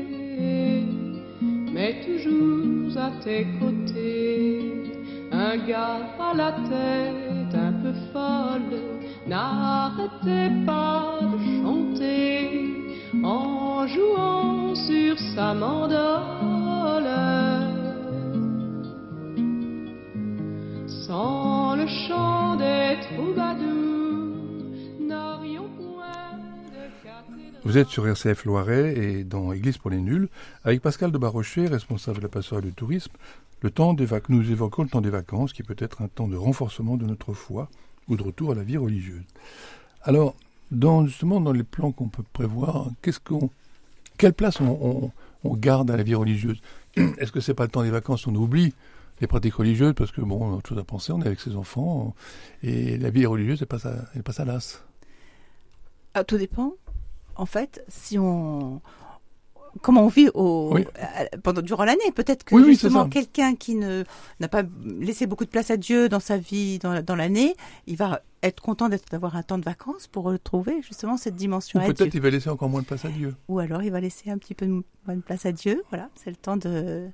mais 1.73 2.00
toujours 2.06 2.97
à 2.97 3.11
tes 3.25 3.47
côtés 3.59 4.83
un 5.33 5.56
gars 5.66 6.00
à 6.21 6.35
la 6.35 6.52
tête 6.71 7.54
un 7.54 7.73
peu 7.83 7.92
folle 8.12 8.78
n'arrêtait 9.26 10.54
pas 10.64 11.18
de 11.23 11.38
chanter 11.62 12.40
en 13.23 13.87
jouant 13.87 14.75
sur 14.75 15.18
sa 15.35 15.54
mandole 15.54 16.63
sans 21.14 21.76
le 21.76 21.87
chant 21.87 22.56
des 22.56 22.99
troubadours, 23.02 23.62
n'a 25.00 25.37
rien 25.37 25.62
Vous 27.62 27.78
êtes 27.78 27.88
sur 27.88 28.09
RCF 28.09 28.44
Loiret 28.44 28.99
et 28.99 29.23
dans 29.23 29.52
Église 29.52 29.78
pour 29.78 29.90
les 29.90 30.00
nuls, 30.00 30.28
avec 30.64 30.83
Pascal 30.83 31.12
de 31.12 31.18
Barrochet, 31.18 31.68
responsable 31.68 32.18
de 32.18 32.23
la 32.25 32.28
passerelle 32.28 32.64
du 32.64 32.73
tourisme. 32.73 33.12
Le 33.61 33.71
temps 33.71 33.94
des 33.94 34.09
Nous 34.28 34.50
évoquons 34.50 34.83
le 34.83 34.88
temps 34.88 35.00
des 35.00 35.11
vacances, 35.11 35.52
qui 35.52 35.62
peut 35.62 35.76
être 35.78 36.02
un 36.02 36.09
temps 36.09 36.26
de 36.26 36.37
renforcement 36.37 36.97
de 36.97 37.06
notre 37.06 37.33
foi 37.33 37.68
ou 38.09 38.16
de 38.16 38.23
retour 38.25 38.50
à 38.50 38.56
la 38.56 38.64
vie 38.64 38.76
religieuse. 38.76 39.23
Alors, 40.02 40.35
justement, 41.06 41.40
dans 41.40 41.52
les 41.52 41.62
plans 41.62 41.92
qu'on 41.92 42.09
peut 42.09 42.25
prévoir, 42.33 42.88
quelle 44.18 44.33
place 44.33 44.61
on 44.61 45.12
garde 45.44 45.92
à 45.92 45.97
la 45.97 46.02
vie 46.02 46.16
religieuse? 46.16 46.61
Est-ce 46.97 47.30
que 47.30 47.38
c'est 47.38 47.54
pas 47.54 47.64
le 47.64 47.71
temps 47.71 47.85
des 47.85 47.90
vacances? 47.92 48.26
On 48.26 48.35
oublie 48.35 48.75
les 49.21 49.26
pratiques 49.26 49.54
religieuses 49.54 49.94
parce 49.94 50.11
que 50.12 50.21
bon, 50.21 50.38
on 50.44 50.52
a 50.52 50.56
autre 50.56 50.68
chose 50.71 50.78
à 50.78 50.85
penser, 50.85 51.12
on 51.12 51.21
est 51.23 51.26
avec 51.26 51.40
ses 51.40 51.54
enfants 51.56 52.14
et 52.62 52.97
la 52.99 53.11
vie 53.11 53.26
religieuse, 53.26 53.59
elle 53.61 53.68
passe 53.68 53.87
à, 53.87 53.94
elle 54.14 54.23
passe 54.23 54.40
à 54.40 54.44
l'as. 54.44 54.83
Ah, 56.14 56.25
tout 56.25 56.37
dépend. 56.38 56.75
En 57.37 57.47
fait, 57.47 57.85
si 57.88 58.18
on 58.18 58.80
comment 59.83 60.04
on 60.04 60.09
vit 60.09 60.28
au 60.35 60.71
Oui. 60.73 60.85
à- 61.00 61.37
pendant 61.38 61.61
durant 61.62 61.85
l'année, 61.85 62.12
peut-être 62.14 62.44
que 62.44 62.54
Oui, 62.54 62.64
justement 62.64 63.09
quelqu'un 63.09 63.56
qui 63.56 63.75
ne 63.75 64.04
n'a 64.38 64.47
pas 64.49 64.62
laissé 64.85 65.26
beaucoup 65.26 65.44
de 65.44 65.50
place 65.50 65.71
à 65.71 65.76
Dieu 65.76 66.09
dans 66.09 66.21
sa 66.21 66.37
vie 66.37 66.78
dans, 66.78 67.02
dans 67.02 67.16
l'année, 67.16 67.56
il 67.88 67.97
va 67.97 68.23
être 68.42 68.61
content 68.62 68.88
d'avoir 69.11 69.35
un 69.37 69.42
temps 69.42 69.59
de 69.59 69.64
vacances 69.64 70.06
pour 70.06 70.25
retrouver 70.25 70.80
justement 70.83 71.16
cette 71.16 71.35
dimension 71.35 71.80
Ou 71.80 71.87
peut-être 71.87 72.14
il 72.14 72.21
va 72.21 72.30
laisser 72.30 72.50
encore 72.50 72.68
moins 72.68 72.83
de 72.83 72.87
place 72.87 73.04
à 73.04 73.09
Dieu. 73.09 73.35
Ou 73.49 73.59
alors 73.59 73.83
il 73.83 73.90
va 73.90 74.00
laisser 74.00 74.30
un 74.30 74.38
petit 74.38 74.54
peu 74.54 74.66
moins 74.66 75.16
de 75.16 75.23
place 75.23 75.44
à 75.47 75.50
Dieu. 75.52 75.83
Voilà, 75.88 76.09
c'est 76.14 76.30
le 76.30 76.37
temps 76.37 76.56
de, 76.56 77.09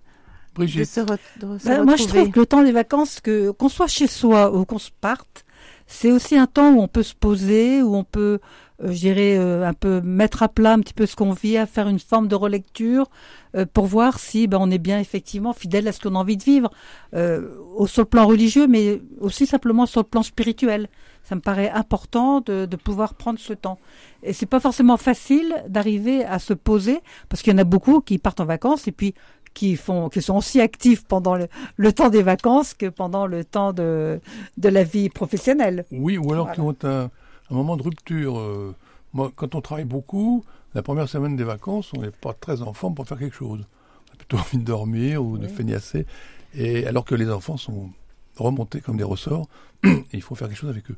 de 0.53 0.57
Brigitte, 0.57 0.87
se, 0.87 1.01
re- 1.01 1.19
de 1.41 1.59
se 1.59 1.69
Bah, 1.69 1.85
moi, 1.85 1.97
je 1.97 2.05
trouve 2.05 2.31
que 2.31 2.41
le 2.41 2.47
temps 2.47 2.63
des 2.63 2.73
vacances, 2.73 3.21
que 3.21 3.51
qu'on 3.51 3.69
soit 3.69 3.87
chez 3.89 4.07
soi 4.07 4.55
ou 4.55 4.65
qu'on 4.65 4.79
se 4.79 4.91
parte, 5.01 5.45
c'est 5.87 6.13
aussi 6.13 6.37
un 6.37 6.47
temps 6.47 6.73
où 6.73 6.81
on 6.81 6.89
peut 6.89 7.03
se 7.03 7.15
poser, 7.15 7.83
où 7.83 7.97
on 7.97 8.05
peut, 8.05 8.39
euh, 8.83 8.93
je 8.93 8.99
dirais, 8.99 9.37
euh, 9.37 9.67
un 9.67 9.73
peu 9.75 10.01
mettre 10.01 10.43
à 10.43 10.49
plat 10.49 10.73
un 10.73 10.79
petit 10.81 10.95
peu 10.95 11.07
ce 11.07 11.17
qu'on 11.17 11.33
vit, 11.33 11.57
à 11.57 11.67
faire 11.67 11.89
une 11.89 11.99
forme 11.99 12.29
de 12.29 12.37
relecture 12.37 13.11
euh, 13.57 13.67
pour 13.73 13.87
voir 13.87 14.19
si 14.21 14.47
ben, 14.47 14.59
on 14.61 14.71
est 14.71 14.79
bien 14.79 15.01
effectivement 15.01 15.53
fidèle 15.53 15.89
à 15.89 15.93
ce 15.93 15.99
qu'on 16.01 16.15
a 16.15 16.19
envie 16.19 16.37
de 16.37 16.45
vivre, 16.45 16.71
euh, 17.15 17.55
au 17.77 17.87
sur 17.89 18.03
le 18.03 18.09
plan 18.09 18.27
religieux, 18.27 18.67
mais 18.69 19.03
aussi 19.21 19.47
simplement 19.47 19.87
sur 19.87 20.01
le 20.01 20.07
plan 20.07 20.23
spirituel. 20.23 20.89
Ça 21.25 21.35
me 21.35 21.41
paraît 21.41 21.71
important 21.71 22.41
de, 22.41 22.67
de 22.67 22.77
pouvoir 22.77 23.15
prendre 23.15 23.39
ce 23.39 23.53
temps. 23.53 23.79
Et 24.23 24.33
c'est 24.33 24.47
pas 24.47 24.59
forcément 24.61 24.97
facile 24.97 25.55
d'arriver 25.69 26.25
à 26.25 26.39
se 26.39 26.55
poser, 26.55 27.01
parce 27.29 27.43
qu'il 27.43 27.53
y 27.53 27.57
en 27.57 27.59
a 27.59 27.65
beaucoup 27.65 28.01
qui 28.01 28.19
partent 28.19 28.41
en 28.41 28.47
vacances 28.47 28.87
et 28.89 28.93
puis 28.93 29.15
qui 29.55 29.77
font, 29.77 30.09
qui 30.09 30.23
sont 30.23 30.37
aussi 30.37 30.61
actifs 30.61 31.05
pendant 31.05 31.37
le, 31.37 31.49
le 31.77 31.93
temps 31.93 32.09
des 32.09 32.23
vacances 32.23 32.73
que 32.75 32.87
pendant 32.87 33.27
le 33.27 33.45
temps 33.45 33.73
de, 33.73 34.21
de 34.57 34.69
la 34.69 34.85
vie 34.85 35.09
professionnelle. 35.09 35.85
oui, 35.91 36.19
ou 36.19 36.33
alors 36.33 36.47
Voilà. 36.47 36.55
qui 36.55 36.61
ont 36.61 36.89
un, 36.89 37.05
un 37.51 37.55
moment 37.55 37.77
de 37.77 37.83
rupture. 37.83 38.39
euh, 38.39 38.75
moi, 39.13 39.33
quand 39.35 39.55
on 39.57 39.61
travaille 39.61 39.85
beaucoup, 39.87 40.45
la 40.75 40.83
première 40.83 41.09
semaine 41.09 41.35
des 41.35 41.43
vacances, 41.45 41.91
on 41.97 42.01
n'est 42.03 42.13
pas 42.13 42.33
très 42.33 42.63
en 42.63 42.73
forme 42.73 42.95
pour 42.95 43.07
faire 43.09 43.19
quelque 43.19 43.35
chose. 43.37 43.61
On 44.09 44.13
a 44.13 44.17
plutôt 44.17 44.37
envie 44.45 44.59
de 44.59 44.65
dormir 44.65 45.25
ou 45.25 45.37
de 45.37 45.47
Oui. 45.47 45.53
feignasser. 45.53 46.07
Et 46.55 46.87
alors 46.87 47.05
que 47.05 47.15
les 47.17 47.29
enfants 47.31 47.57
sont 47.57 47.91
remontés 48.37 48.81
comme 48.81 48.97
des 48.97 49.05
ressorts, 49.05 49.49
et 49.85 49.91
il 50.13 50.23
faut 50.23 50.35
faire 50.37 50.49
quelque 50.49 50.59
chose 50.59 50.71
avec 50.71 50.91
eux. 50.91 50.97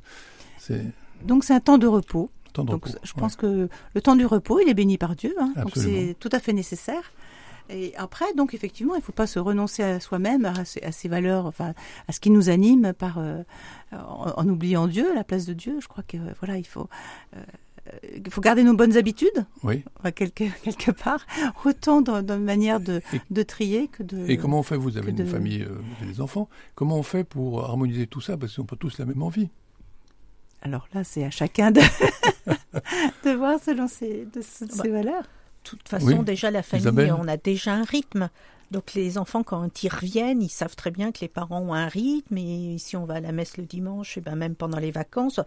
C'est 0.58 0.84
Donc 1.24 1.44
c'est 1.44 1.54
un 1.54 1.60
temps 1.60 1.78
de 1.78 1.86
repos. 1.86 2.30
un 2.48 2.50
temps 2.52 2.64
de 2.64 2.70
Donc 2.72 2.84
repos. 2.86 2.98
je 3.02 3.12
Ouais. 3.14 3.20
pense 3.20 3.36
que 3.36 3.68
le 3.94 4.00
temps 4.02 4.14
du 4.16 4.26
repos, 4.26 4.60
il 4.60 4.68
est 4.68 4.74
béni 4.74 4.98
par 4.98 5.16
Dieu. 5.16 5.34
hein. 5.40 5.52
donc 5.56 5.72
c'est 5.74 6.16
tout 6.20 6.28
à 6.32 6.38
fait 6.38 6.52
nécessaire. 6.52 7.12
Et 7.70 7.94
après, 7.96 8.32
donc 8.34 8.54
effectivement, 8.54 8.94
il 8.94 8.98
ne 8.98 9.02
faut 9.02 9.12
pas 9.12 9.26
se 9.26 9.38
renoncer 9.38 9.82
à 9.82 10.00
soi-même, 10.00 10.44
à, 10.44 10.64
ses- 10.64 10.82
à 10.82 10.92
ses 10.92 11.08
valeurs, 11.08 11.46
enfin 11.46 11.74
à 12.08 12.12
ce 12.12 12.20
qui 12.20 12.30
nous 12.30 12.50
anime, 12.50 12.92
par 12.92 13.18
euh, 13.18 13.42
en, 13.92 14.32
en 14.36 14.48
oubliant 14.48 14.86
Dieu, 14.88 15.10
à 15.10 15.14
la 15.14 15.24
place 15.24 15.46
de 15.46 15.54
Dieu. 15.54 15.78
Je 15.80 15.88
crois 15.88 16.04
que 16.06 16.16
voilà, 16.40 16.58
il 16.58 16.66
faut 16.66 16.88
euh, 17.36 17.40
il 18.14 18.30
faut 18.30 18.40
garder 18.40 18.62
nos 18.62 18.74
bonnes 18.74 18.96
habitudes, 18.96 19.44
Oui. 19.64 19.82
quelque 20.14 20.44
quelque 20.62 20.92
part, 20.92 21.26
autant 21.64 22.00
dans, 22.00 22.22
dans 22.22 22.36
une 22.36 22.44
manière 22.44 22.78
de, 22.78 23.00
Et- 23.12 23.20
de 23.30 23.42
trier 23.42 23.88
que 23.88 24.02
de. 24.04 24.28
Et 24.30 24.36
comment 24.36 24.60
on 24.60 24.62
fait 24.62 24.76
Vous 24.76 24.98
avez 24.98 25.10
une 25.10 25.16
de- 25.16 25.24
famille, 25.24 25.62
euh, 25.62 25.68
vous 25.80 26.04
avez 26.04 26.12
des 26.12 26.20
enfants. 26.20 26.48
Comment 26.76 26.96
on 26.96 27.02
fait 27.02 27.24
pour 27.24 27.64
harmoniser 27.64 28.06
tout 28.06 28.20
ça? 28.20 28.36
Parce 28.36 28.56
n'ont 28.58 28.66
pas 28.66 28.76
tous 28.76 28.98
la 28.98 29.04
même 29.04 29.22
envie. 29.22 29.48
Alors 30.64 30.86
là, 30.94 31.02
c'est 31.02 31.24
à 31.24 31.30
chacun 31.30 31.72
de 31.72 31.80
de 33.24 33.30
voir 33.36 33.58
selon 33.60 33.88
ses, 33.88 34.26
de, 34.32 34.40
ses 34.40 34.66
Bah, 34.66 34.84
valeurs. 34.88 35.24
De 35.64 35.68
toute 35.70 35.88
façon, 35.88 36.06
Oui. 36.06 36.24
déjà, 36.24 36.50
la 36.50 36.62
famille, 36.62 36.82
Isabelle 36.82 37.14
on 37.18 37.28
a 37.28 37.36
déjà 37.36 37.72
un 37.74 37.84
rythme. 37.84 38.28
Donc 38.70 38.94
les 38.94 39.18
enfants, 39.18 39.42
quand 39.42 39.82
ils 39.82 39.88
reviennent, 39.88 40.42
ils 40.42 40.48
savent 40.48 40.74
très 40.76 40.90
bien 40.90 41.12
que 41.12 41.20
les 41.20 41.28
parents 41.28 41.60
ont 41.60 41.74
un 41.74 41.88
rythme. 41.88 42.36
Et 42.38 42.76
si 42.78 42.96
on 42.96 43.04
va 43.04 43.14
à 43.14 43.20
la 43.20 43.30
messe 43.32 43.56
le 43.58 43.64
dimanche, 43.64 44.16
et 44.18 44.20
ben 44.20 44.34
même 44.34 44.54
pendant 44.54 44.78
les 44.78 44.90
vacances, 44.90 45.40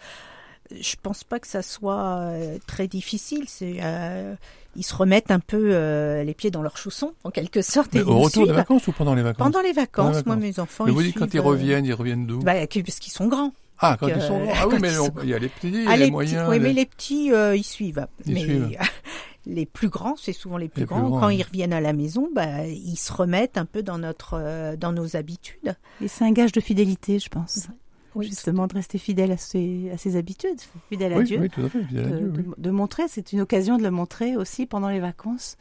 je 0.71 0.95
pense 1.01 1.23
pas 1.23 1.39
que 1.39 1.47
ça 1.47 1.61
soit 1.61 2.17
euh, 2.31 2.57
très 2.67 2.87
difficile. 2.87 3.45
C'est 3.47 3.77
euh, 3.81 4.35
ils 4.75 4.83
se 4.83 4.93
remettent 4.95 5.31
un 5.31 5.39
peu 5.39 5.69
euh, 5.73 6.23
les 6.23 6.33
pieds 6.33 6.51
dans 6.51 6.61
leurs 6.61 6.77
chaussons, 6.77 7.13
en 7.23 7.31
quelque 7.31 7.61
sorte. 7.61 7.93
Mais 7.93 8.01
et 8.01 8.03
au 8.03 8.19
ils 8.19 8.25
retour 8.25 8.45
des 8.47 8.53
vacances 8.53 8.87
ou 8.87 8.91
pendant 8.91 9.15
les 9.15 9.23
vacances 9.23 9.43
Pendant 9.45 9.61
les 9.61 9.73
vacances, 9.73 10.07
vacances. 10.17 10.25
moi, 10.27 10.35
mes 10.35 10.59
enfants, 10.59 10.85
Mais 10.85 10.91
ils 10.91 10.93
vous 10.95 11.01
dites 11.03 11.17
quand 11.17 11.33
ils 11.33 11.39
euh, 11.39 11.43
reviennent, 11.43 11.85
ils 11.85 11.93
reviennent 11.93 12.27
d'où 12.27 12.39
bah, 12.39 12.53
parce 12.67 12.99
qu'ils 12.99 13.13
sont 13.13 13.27
grands. 13.27 13.53
Ah, 13.79 13.97
quand 13.99 14.07
ils 14.07 14.21
sont 14.21 14.39
grands. 14.43 14.53
Ah 14.55 14.67
oui, 14.67 14.75
mais 14.81 14.91
ils 14.93 14.99
on- 14.99 15.05
sont- 15.07 15.13
il 15.23 15.29
y 15.29 15.33
a 15.33 15.39
les 15.39 15.49
petits, 15.49 15.69
il 15.69 15.85
Ah, 15.87 15.97
les, 15.97 16.05
les 16.05 16.11
moyens. 16.11 16.35
petits, 16.43 16.49
oui, 16.49 16.57
les- 16.57 16.63
mais 16.63 16.73
les 16.73 16.85
petits, 16.85 17.33
euh, 17.33 17.55
ils 17.55 17.63
suivent. 17.63 18.07
Ils 18.25 18.33
mais 18.35 18.39
suivent. 18.41 18.77
les 19.45 19.65
plus 19.65 19.89
grands, 19.89 20.15
c'est 20.17 20.33
souvent 20.33 20.57
les 20.57 20.67
plus 20.69 20.81
Les 20.81 20.85
plus 20.85 20.95
grands. 20.95 21.09
grands, 21.09 21.19
Quand 21.21 21.27
oui. 21.27 21.37
ils 21.37 21.43
reviennent 21.43 21.73
à 21.73 21.81
la 21.81 21.93
maison, 21.93 22.29
bah, 22.33 22.65
ils 22.67 22.97
se 22.97 23.11
remettent 23.13 23.57
un 23.57 23.65
peu 23.65 23.83
dans 23.83 23.97
notre, 23.97 24.33
euh, 24.39 24.75
dans 24.75 24.91
nos 24.91 25.15
habitudes. 25.15 25.75
Et 26.01 26.07
c'est 26.07 26.23
un 26.25 26.31
gage 26.31 26.51
de 26.51 26.59
fidélité, 26.61 27.19
je 27.19 27.29
pense. 27.29 27.67
Oui, 28.15 28.27
Justement, 28.27 28.65
de 28.67 28.73
rester 28.73 28.97
fidèle 28.97 29.31
à 29.33 29.37
ses, 29.37 29.89
à 29.93 29.97
ses 29.97 30.15
habitudes, 30.15 30.57
fidèle 30.89 31.11
à 31.13 31.17
Oui, 31.17 31.25
Dieu. 31.25 31.39
oui, 31.41 31.49
tout 31.49 31.61
à 31.65 31.69
fait. 31.69 31.83
fidèle 31.83 32.05
à 32.05 32.17
Dieu, 32.17 32.31
oui. 32.35 32.43
de- 32.43 32.55
de 32.57 32.71
montrer, 32.71 33.03
c'est 33.09 33.33
une 33.33 33.41
occasion 33.41 33.77
de 33.77 33.83
le 33.83 33.91
montrer 33.91 34.37
aussi 34.37 34.65
pendant 34.65 34.87
les 34.89 35.01
vacances. 35.01 35.57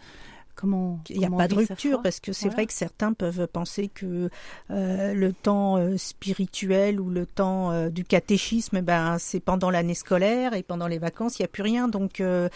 Comment 0.57 1.01
Il 1.11 1.19
n'y 1.19 1.27
a 1.27 1.31
pas 1.31 1.49
de 1.49 1.55
rupture 1.55 2.01
parce 2.03 2.21
que 2.21 2.33
c'est 2.33 2.47
Voilà. 2.47 2.55
vrai 2.55 2.67
que 2.67 2.73
certains 2.73 3.13
peuvent 3.13 3.47
penser 3.49 3.89
que 3.89 4.31
euh, 4.71 5.13
le 5.15 5.33
temps 5.33 5.77
euh, 5.79 5.97
spirituel 5.97 7.01
ou 7.01 7.11
le 7.11 7.27
temps 7.27 7.71
euh, 7.73 7.89
du 7.91 8.05
catéchisme, 8.05 8.77
eh 8.77 8.83
ben 8.83 9.19
c'est 9.19 9.41
pendant 9.41 9.71
l'année 9.71 9.95
scolaire 9.95 10.55
et 10.55 10.63
pendant 10.63 10.87
les 10.87 10.99
vacances 10.99 11.39
il 11.39 11.43
n'y 11.43 11.47
a 11.47 11.49
plus 11.49 11.63
rien. 11.65 11.89
Donc 11.89 12.21
euh, 12.21 12.49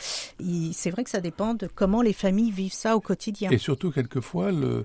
c'est 0.72 0.90
vrai 0.90 1.04
que 1.04 1.10
ça 1.10 1.20
dépend 1.20 1.54
de 1.54 1.66
comment 1.66 2.02
les 2.02 2.12
familles 2.12 2.50
vivent 2.50 2.72
ça 2.72 2.96
au 2.96 3.00
quotidien. 3.00 3.50
Et 3.50 3.58
surtout, 3.58 3.90
quelquefois, 3.90 4.52
le... 4.52 4.84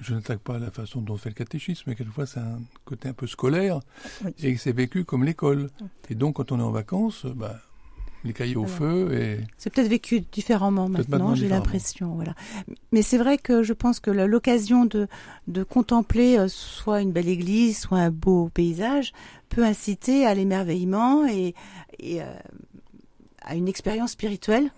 je 0.00 0.14
n'attaque 0.14 0.40
pas 0.40 0.58
la 0.58 0.70
façon 0.70 1.00
dont 1.00 1.14
on 1.14 1.16
fait 1.16 1.30
le 1.30 1.34
catéchisme, 1.34 1.84
mais 1.88 1.94
quelquefois, 1.94 2.26
c'est 2.26 2.40
un 2.40 2.60
côté 2.84 3.08
un 3.08 3.12
peu 3.12 3.26
scolaire 3.26 3.80
Oui. 4.24 4.32
et 4.42 4.56
c'est 4.56 4.72
vécu 4.72 5.04
comme 5.04 5.24
l'école. 5.24 5.70
Et 6.08 6.14
donc, 6.14 6.36
quand 6.36 6.52
on 6.52 6.60
est 6.60 6.62
en 6.62 6.70
vacances, 6.70 7.26
bah, 7.26 7.56
les 8.26 8.32
cahiers 8.32 8.56
au 8.56 8.66
feu 8.66 9.12
et 9.14 9.40
C'est 9.56 9.72
peut-être 9.72 9.88
vécu 9.88 10.20
différemment 10.20 10.88
maintenant, 10.88 11.18
maintenant 11.18 11.34
j'ai 11.34 11.48
l'impression. 11.48 12.14
Voilà. 12.14 12.34
Mais 12.92 13.02
c'est 13.02 13.18
vrai 13.18 13.38
que 13.38 13.62
je 13.62 13.72
pense 13.72 14.00
que 14.00 14.10
l'occasion 14.10 14.84
de, 14.84 15.08
de 15.48 15.62
contempler 15.62 16.38
euh, 16.38 16.48
soit 16.48 17.00
une 17.00 17.12
belle 17.12 17.28
église, 17.28 17.78
soit 17.78 17.98
un 17.98 18.10
beau 18.10 18.50
paysage, 18.52 19.12
peut 19.48 19.64
inciter 19.64 20.26
à 20.26 20.34
l'émerveillement 20.34 21.26
et, 21.26 21.54
et, 21.98 22.20
euh, 22.22 22.26
à 23.42 23.54
une 23.54 23.68
expérience 23.68 24.10
spirituelle. 24.12 24.70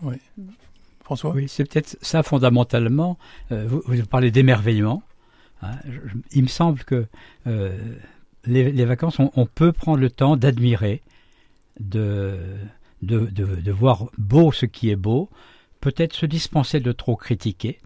François? 1.03 1.33
Oui, 1.35 1.47
c'est 1.49 1.65
peut-être 1.65 1.97
ça 2.03 2.23
fondamentalement. 2.23 3.17
Euh, 3.51 3.67
vous, 3.67 3.83
vous 3.87 4.07
parlez 4.07 4.31
d'émerveillement. 4.31 5.03
hein. 5.63 5.73
Il 6.33 6.43
me 6.43 6.49
semble 6.49 6.85
que 6.85 7.07
euh, 7.47 7.77
les, 8.45 8.71
les 8.71 8.85
vacances, 8.85 9.19
on, 9.19 9.31
on 9.35 9.47
peut 9.47 9.73
prendre 9.73 9.99
le 9.99 10.11
temps 10.11 10.37
d'admirer, 10.37 11.03
de, 11.81 12.37
de, 13.03 13.21
de, 13.27 13.45
de 13.45 13.73
voir 13.73 14.07
beau 14.19 14.53
ce 14.53 14.67
qui 14.67 14.91
est 14.91 14.97
beau, 14.97 15.31
peut-être 15.81 16.15
se 16.15 16.27
dispenser 16.27 16.81
de 16.81 16.93
trop 16.93 17.17
critiquer. 17.17 17.79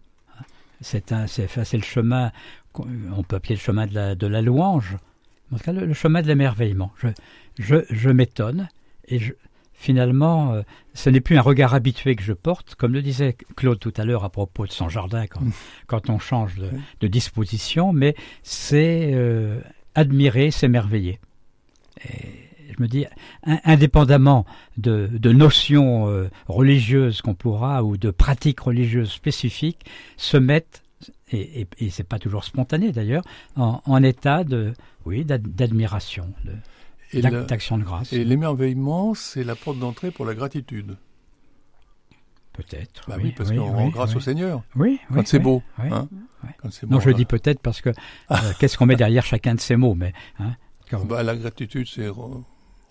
C'est 0.81 1.11
le 1.11 1.83
chemin, 1.83 2.33
on 2.75 3.23
peut 3.23 3.37
appeler 3.37 3.55
le 3.55 3.61
chemin 3.61 3.87
de 3.87 3.95
la, 3.95 4.15
de 4.15 4.27
la 4.27 4.43
louange, 4.43 4.97
en 5.53 5.57
tout 5.57 5.65
cas 5.65 5.73
le, 5.73 5.87
le 5.87 5.95
chemin 5.95 6.23
de 6.23 6.27
l'émerveillement. 6.27 6.93
Je, 6.97 7.09
je, 7.59 7.77
je 7.89 8.11
m'étonne 8.11 8.69
et 9.07 9.19
je, 9.19 9.33
finalement, 9.83 10.55
euh, 10.55 10.63
ce 10.95 11.11
n'est 11.11 11.21
plus 11.21 11.37
un 11.37 11.43
regard 11.43 11.75
habitué 11.75 12.17
que 12.17 12.23
je 12.23 12.33
porte, 12.33 12.75
comme 12.77 12.93
le 12.93 13.03
disait 13.03 13.37
Claude 13.57 13.79
tout 13.79 13.93
à 13.97 14.05
l'heure 14.05 14.25
à 14.25 14.31
propos 14.31 14.67
de 14.67 14.73
son 14.73 14.89
jardin 14.89 15.27
quand, 15.27 15.43
quand 15.87 16.09
on 16.09 16.19
change 16.19 16.55
de 17.01 17.07
disposition, 17.07 17.93
mais 17.93 18.15
c'est 18.43 19.11
euh, 19.13 19.61
admirer, 19.95 20.51
s'émerveiller. 20.51 21.19
Et 22.05 22.42
je 22.77 22.83
me 22.83 22.89
dis, 22.89 23.05
in- 23.45 23.61
indépendamment 23.65 24.45
de, 24.77 25.09
de 25.13 25.33
notions 25.33 26.09
euh, 26.09 26.29
religieuses 26.49 27.21
qu'on 27.23 27.35
pourra 27.35 27.83
ou 27.85 27.97
de 27.97 28.11
pratiques 28.11 28.61
religieuses 28.61 29.11
spécifiques, 29.11 29.85
se 30.17 30.37
mettre 30.37 30.81
et, 31.33 31.63
et, 31.63 31.67
et 31.79 31.91
c'est 31.91 32.05
pas 32.05 32.19
toujours 32.19 32.45
spontané 32.45 32.93
d'ailleurs, 32.93 33.25
en, 33.57 33.81
en 33.85 34.03
état 34.03 34.45
de, 34.45 34.73
oui, 35.07 35.25
d'ad- 35.25 35.47
d'admiration, 35.49 36.33
d'action 37.15 37.79
de 37.79 37.83
grâce, 37.85 38.13
Et 38.13 38.25
l'émerveillement, 38.25 39.15
c'est 39.15 39.43
la 39.45 39.55
porte 39.57 39.79
d'entrée 39.79 40.11
pour 40.11 40.25
la 40.27 40.35
gratitude. 40.35 40.97
peut-être. 42.53 43.05
Bah 43.09 43.17
oui, 43.23 43.33
parce 43.37 43.51
qu'on 43.51 43.65
rend 43.73 43.89
grâce 43.89 44.15
au 44.15 44.21
Seigneur 44.21 44.63
Oui, 44.77 45.01
quand 45.09 45.17
oui, 45.21 45.23
c'est 45.27 45.39
oui, 45.39 45.43
beau. 45.43 45.63
oui. 45.79 45.89
hein. 45.91 46.09
Oui. 46.45 46.51
Quand 46.59 46.71
c'est 46.73 46.87
Non, 46.89 46.97
beau, 46.99 47.01
je 47.03 47.11
hein. 47.11 47.15
dis 47.15 47.25
peut-être 47.25 47.61
parce 47.61 47.81
que 47.81 47.91
euh, 47.91 48.35
qu'est-ce 48.59 48.77
qu'on 48.77 48.87
met 48.87 48.97
derrière 48.97 49.25
chacun 49.25 49.55
de 49.55 49.61
ces 49.61 49.77
mots, 49.77 49.95
mais 49.95 50.13
hein, 50.39 50.55
quand- 50.91 51.05
Bah, 51.07 51.23
la 51.23 51.35
gratitude, 51.37 51.87
c'est 51.89 52.09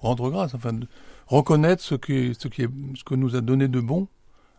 rendre 0.02 0.30
grâce, 0.30 0.54
enfin, 0.54 0.74
de- 0.74 0.88
reconnaître 1.28 1.82
ce 1.82 1.96
qui, 1.96 2.36
ce 2.38 2.48
qui 2.50 2.64
est, 2.64 2.70
ce 2.96 3.04
que 3.04 3.16
nous 3.16 3.36
a 3.36 3.42
donné 3.42 3.68
de 3.70 3.80
bon 3.80 4.08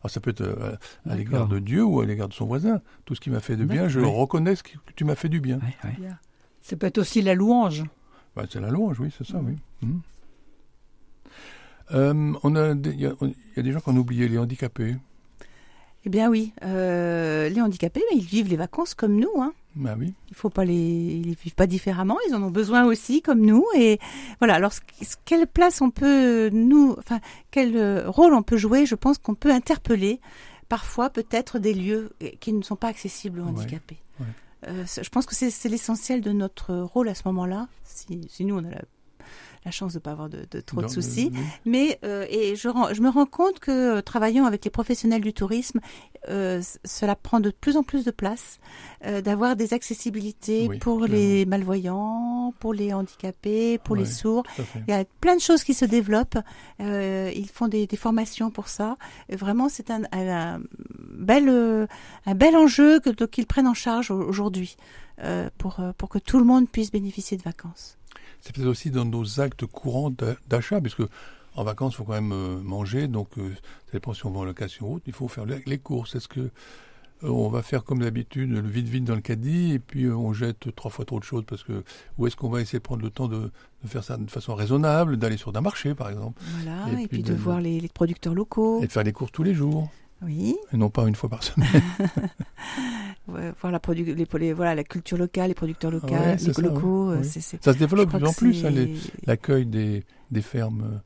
Alors 0.00 0.10
ça 0.10 0.20
peut 0.20 0.30
être 0.30 0.40
euh, 0.40 0.74
à 1.08 1.14
l'égard 1.16 1.46
de 1.48 1.58
Dieu 1.58 1.84
ou 1.84 2.00
à 2.00 2.06
l'égard 2.06 2.28
de 2.28 2.34
son 2.34 2.46
voisin. 2.46 2.80
Tout 3.04 3.14
ce 3.14 3.20
qui 3.20 3.28
m'a 3.30 3.40
fait 3.40 3.56
de 3.56 3.64
bien, 3.64 3.88
je 3.88 4.00
D'accord. 4.00 4.16
reconnais 4.16 4.56
ce 4.56 4.62
que 4.62 4.70
tu 4.96 5.04
m'as 5.04 5.14
fait 5.16 5.28
du 5.28 5.40
bien. 5.40 5.58
Ouais. 5.84 5.92
Ça 6.62 6.76
peut 6.76 6.86
être 6.86 6.98
aussi 6.98 7.20
la 7.22 7.34
louange. 7.34 7.84
Bah, 8.34 8.44
c'est 8.48 8.60
la 8.60 8.70
louange, 8.70 8.98
oui, 9.00 9.12
c'est 9.16 9.26
ça, 9.26 9.38
oui. 9.38 9.56
Mhm. 9.82 10.00
Euh, 11.92 12.32
on 12.42 12.56
a 12.56 12.70
Il 12.70 12.94
y, 13.00 13.02
y 13.02 13.06
a 13.06 13.62
des 13.62 13.72
gens 13.72 13.80
qui 13.80 13.90
ont 13.90 13.96
oublié 13.96 14.28
les 14.28 14.38
handicapés. 14.38 14.96
Eh 16.04 16.10
bien 16.10 16.28
oui, 16.28 16.52
euh, 16.64 17.48
les 17.48 17.60
handicapés, 17.60 18.02
mais 18.10 18.18
ils 18.18 18.24
vivent 18.24 18.48
les 18.48 18.56
vacances 18.56 18.94
comme 18.94 19.18
nous. 19.18 19.40
Hein. 19.40 19.52
Bah 19.76 19.94
oui. 19.98 20.12
Il 20.28 20.34
faut 20.34 20.50
pas 20.50 20.64
les, 20.64 20.74
ils 20.74 21.34
vivent 21.36 21.54
pas 21.54 21.66
différemment. 21.66 22.18
Ils 22.28 22.34
en 22.34 22.42
ont 22.42 22.50
besoin 22.50 22.84
aussi, 22.84 23.22
comme 23.22 23.40
nous. 23.40 23.64
Et 23.76 23.98
voilà. 24.40 24.54
Alors, 24.54 24.72
quelle 25.24 25.46
place 25.46 25.80
on 25.80 25.90
peut 25.90 26.50
nous, 26.52 26.94
enfin, 26.98 27.20
quel 27.50 27.76
euh, 27.76 28.10
rôle 28.10 28.34
on 28.34 28.42
peut 28.42 28.56
jouer 28.56 28.84
Je 28.84 28.96
pense 28.96 29.18
qu'on 29.18 29.34
peut 29.34 29.52
interpeller 29.52 30.20
parfois 30.68 31.10
peut-être 31.10 31.58
des 31.58 31.74
lieux 31.74 32.12
qui 32.40 32.52
ne 32.52 32.62
sont 32.62 32.76
pas 32.76 32.88
accessibles 32.88 33.40
aux 33.40 33.44
handicapés. 33.44 33.98
ouais. 34.20 34.26
Euh, 34.68 34.84
je 34.86 35.08
pense 35.08 35.26
que 35.26 35.34
c'est 35.34 35.50
c'est 35.50 35.68
l'essentiel 35.68 36.20
de 36.20 36.30
notre 36.30 36.74
rôle 36.76 37.08
à 37.08 37.14
ce 37.14 37.22
moment-là. 37.26 37.68
Si, 37.82 38.20
si 38.28 38.44
nous 38.44 38.56
on 38.56 38.64
a 38.64 38.70
la, 38.70 38.82
la 39.64 39.70
chance 39.70 39.92
de 39.94 39.98
pas 40.00 40.10
avoir 40.10 40.28
de, 40.28 40.44
de 40.50 40.60
trop 40.60 40.82
de 40.82 40.88
soucis. 40.88 41.30
Mais 41.64 41.98
euh, 42.04 42.26
et 42.30 42.56
je, 42.56 42.68
je 42.92 43.00
me 43.00 43.08
rends 43.08 43.26
compte 43.26 43.60
que 43.60 43.98
euh, 43.98 44.02
travaillant 44.02 44.44
avec 44.44 44.64
les 44.64 44.70
professionnels 44.70 45.20
du 45.22 45.32
tourisme, 45.32 45.80
euh, 46.28 46.60
cela 46.84 47.14
prend 47.16 47.40
de 47.40 47.50
plus 47.50 47.76
en 47.76 47.82
plus 47.82 48.04
de 48.04 48.10
place, 48.10 48.58
euh, 49.06 49.20
d'avoir 49.20 49.54
des 49.56 49.72
accessibilités 49.74 50.66
Oui, 50.68 50.78
pour 50.78 50.98
clairement. 50.98 51.14
les 51.14 51.46
malvoyants, 51.46 52.54
pour 52.58 52.74
les 52.74 52.92
handicapés, 52.92 53.78
pour 53.78 53.96
les 53.96 54.04
sourds. 54.06 54.44
Il 54.88 54.90
y 54.90 54.96
a 54.96 55.04
plein 55.20 55.36
de 55.36 55.40
choses 55.40 55.64
qui 55.64 55.74
se 55.74 55.84
développent. 55.84 56.38
Euh, 56.80 57.30
ils 57.34 57.48
font 57.48 57.68
des, 57.68 57.86
des 57.86 57.96
formations 57.96 58.50
pour 58.50 58.68
ça. 58.68 58.96
Et 59.28 59.36
vraiment, 59.36 59.68
c'est 59.68 59.90
un, 59.90 60.02
un, 60.12 60.28
un 60.56 60.60
bel, 61.10 61.48
euh, 61.48 61.86
un 62.26 62.34
bel 62.34 62.56
enjeu 62.56 63.00
qu'ils 63.30 63.46
prennent 63.46 63.68
en 63.68 63.74
charge 63.74 64.10
au- 64.10 64.22
aujourd'hui 64.22 64.76
euh, 65.22 65.50
pour, 65.58 65.80
pour 65.98 66.08
que 66.08 66.18
tout 66.18 66.38
le 66.38 66.44
monde 66.44 66.68
puisse 66.68 66.90
bénéficier 66.90 67.36
de 67.36 67.42
vacances. 67.42 67.98
C'est 68.42 68.54
peut-être 68.54 68.68
aussi 68.68 68.90
dans 68.90 69.04
nos 69.06 69.40
actes 69.40 69.64
courants 69.66 70.10
d'a- 70.10 70.36
d'achat, 70.48 70.80
puisque 70.80 71.02
en 71.54 71.64
vacances, 71.64 71.94
il 71.94 71.96
faut 71.96 72.04
quand 72.04 72.12
même 72.20 72.32
euh, 72.32 72.58
manger, 72.60 73.08
donc 73.08 73.28
euh, 73.38 73.50
ça 73.86 73.92
dépend 73.94 74.12
si 74.14 74.26
on 74.26 74.30
va 74.30 74.40
en 74.40 74.44
location 74.44 74.90
ou 74.90 74.94
autre, 74.96 75.04
il 75.06 75.12
faut 75.12 75.28
faire 75.28 75.44
les, 75.46 75.78
courses. 75.78 76.14
Est-ce 76.16 76.26
que 76.28 76.40
euh, 76.40 76.50
on 77.28 77.48
va 77.48 77.62
faire 77.62 77.84
comme 77.84 78.00
d'habitude, 78.00 78.50
le 78.50 78.60
vide-vide 78.60 79.04
dans 79.04 79.14
le 79.14 79.20
caddie, 79.20 79.72
et 79.74 79.78
puis 79.78 80.08
on 80.08 80.32
jette 80.32 80.74
trois 80.74 80.90
fois 80.90 81.04
trop 81.04 81.20
de 81.20 81.24
choses, 81.24 81.44
parce 81.46 81.62
que 81.62 81.84
ou 82.18 82.26
est-ce 82.26 82.34
qu'on 82.36 82.48
va 82.50 82.60
essayer 82.60 82.78
de 82.80 82.82
prendre 82.82 83.02
le 83.02 83.10
temps 83.10 83.28
de, 83.28 83.50
de 83.84 83.88
faire 83.88 84.02
ça 84.02 84.16
de 84.16 84.28
façon 84.30 84.54
raisonnable, 84.56 85.18
d'aller 85.18 85.36
sur 85.36 85.56
un 85.56 85.60
marché, 85.60 85.94
par 85.94 86.08
exemple, 86.10 86.42
Voilà. 86.56 86.88
Et 86.88 86.92
Et, 86.92 86.96
puis 86.96 87.18
puis, 87.18 87.22
de- 87.22 87.28
de, 87.32 87.34
voir 87.38 87.60
les, 87.60 87.78
les 87.80 87.88
producteurs 87.88 88.34
locaux. 88.34 88.82
et 88.82 88.86
de 88.88 88.92
faire 88.92 89.04
les 89.04 89.12
courses 89.12 89.30
tous 89.32 89.44
les 89.44 89.54
jours, 89.54 89.88
Oui. 90.24 90.56
et 90.72 90.76
non 90.76 90.88
pas 90.90 91.06
une 91.08 91.14
fois 91.14 91.28
par 91.30 91.42
semaine. 91.42 91.68
Ouais, 93.28 93.52
voir 93.60 93.72
la, 93.72 93.80
les, 93.94 94.14
les- 94.14 94.52
voilà, 94.52 94.74
la 94.74 94.82
culture 94.84 95.16
locale, 95.16 95.48
les 95.48 95.54
producteurs 95.54 95.90
locaux, 95.92 96.08
Ah 96.12 96.20
Ouais, 96.30 96.38
c'est 96.38 96.48
les 96.48 96.52
ça, 96.54 96.62
locaux. 96.62 97.12
oui, 97.12 97.18
euh, 97.18 97.22
Ça 97.22 97.72
se 97.72 97.78
développe 97.78 98.12
de 98.12 98.18
plus 98.18 98.26
en 98.26 98.32
plus, 98.32 98.64
hein, 98.66 98.72
c'est- 98.74 99.26
l'accueil 99.26 99.64
des, 99.64 100.04
des 100.32 100.42
fermes, 100.42 101.00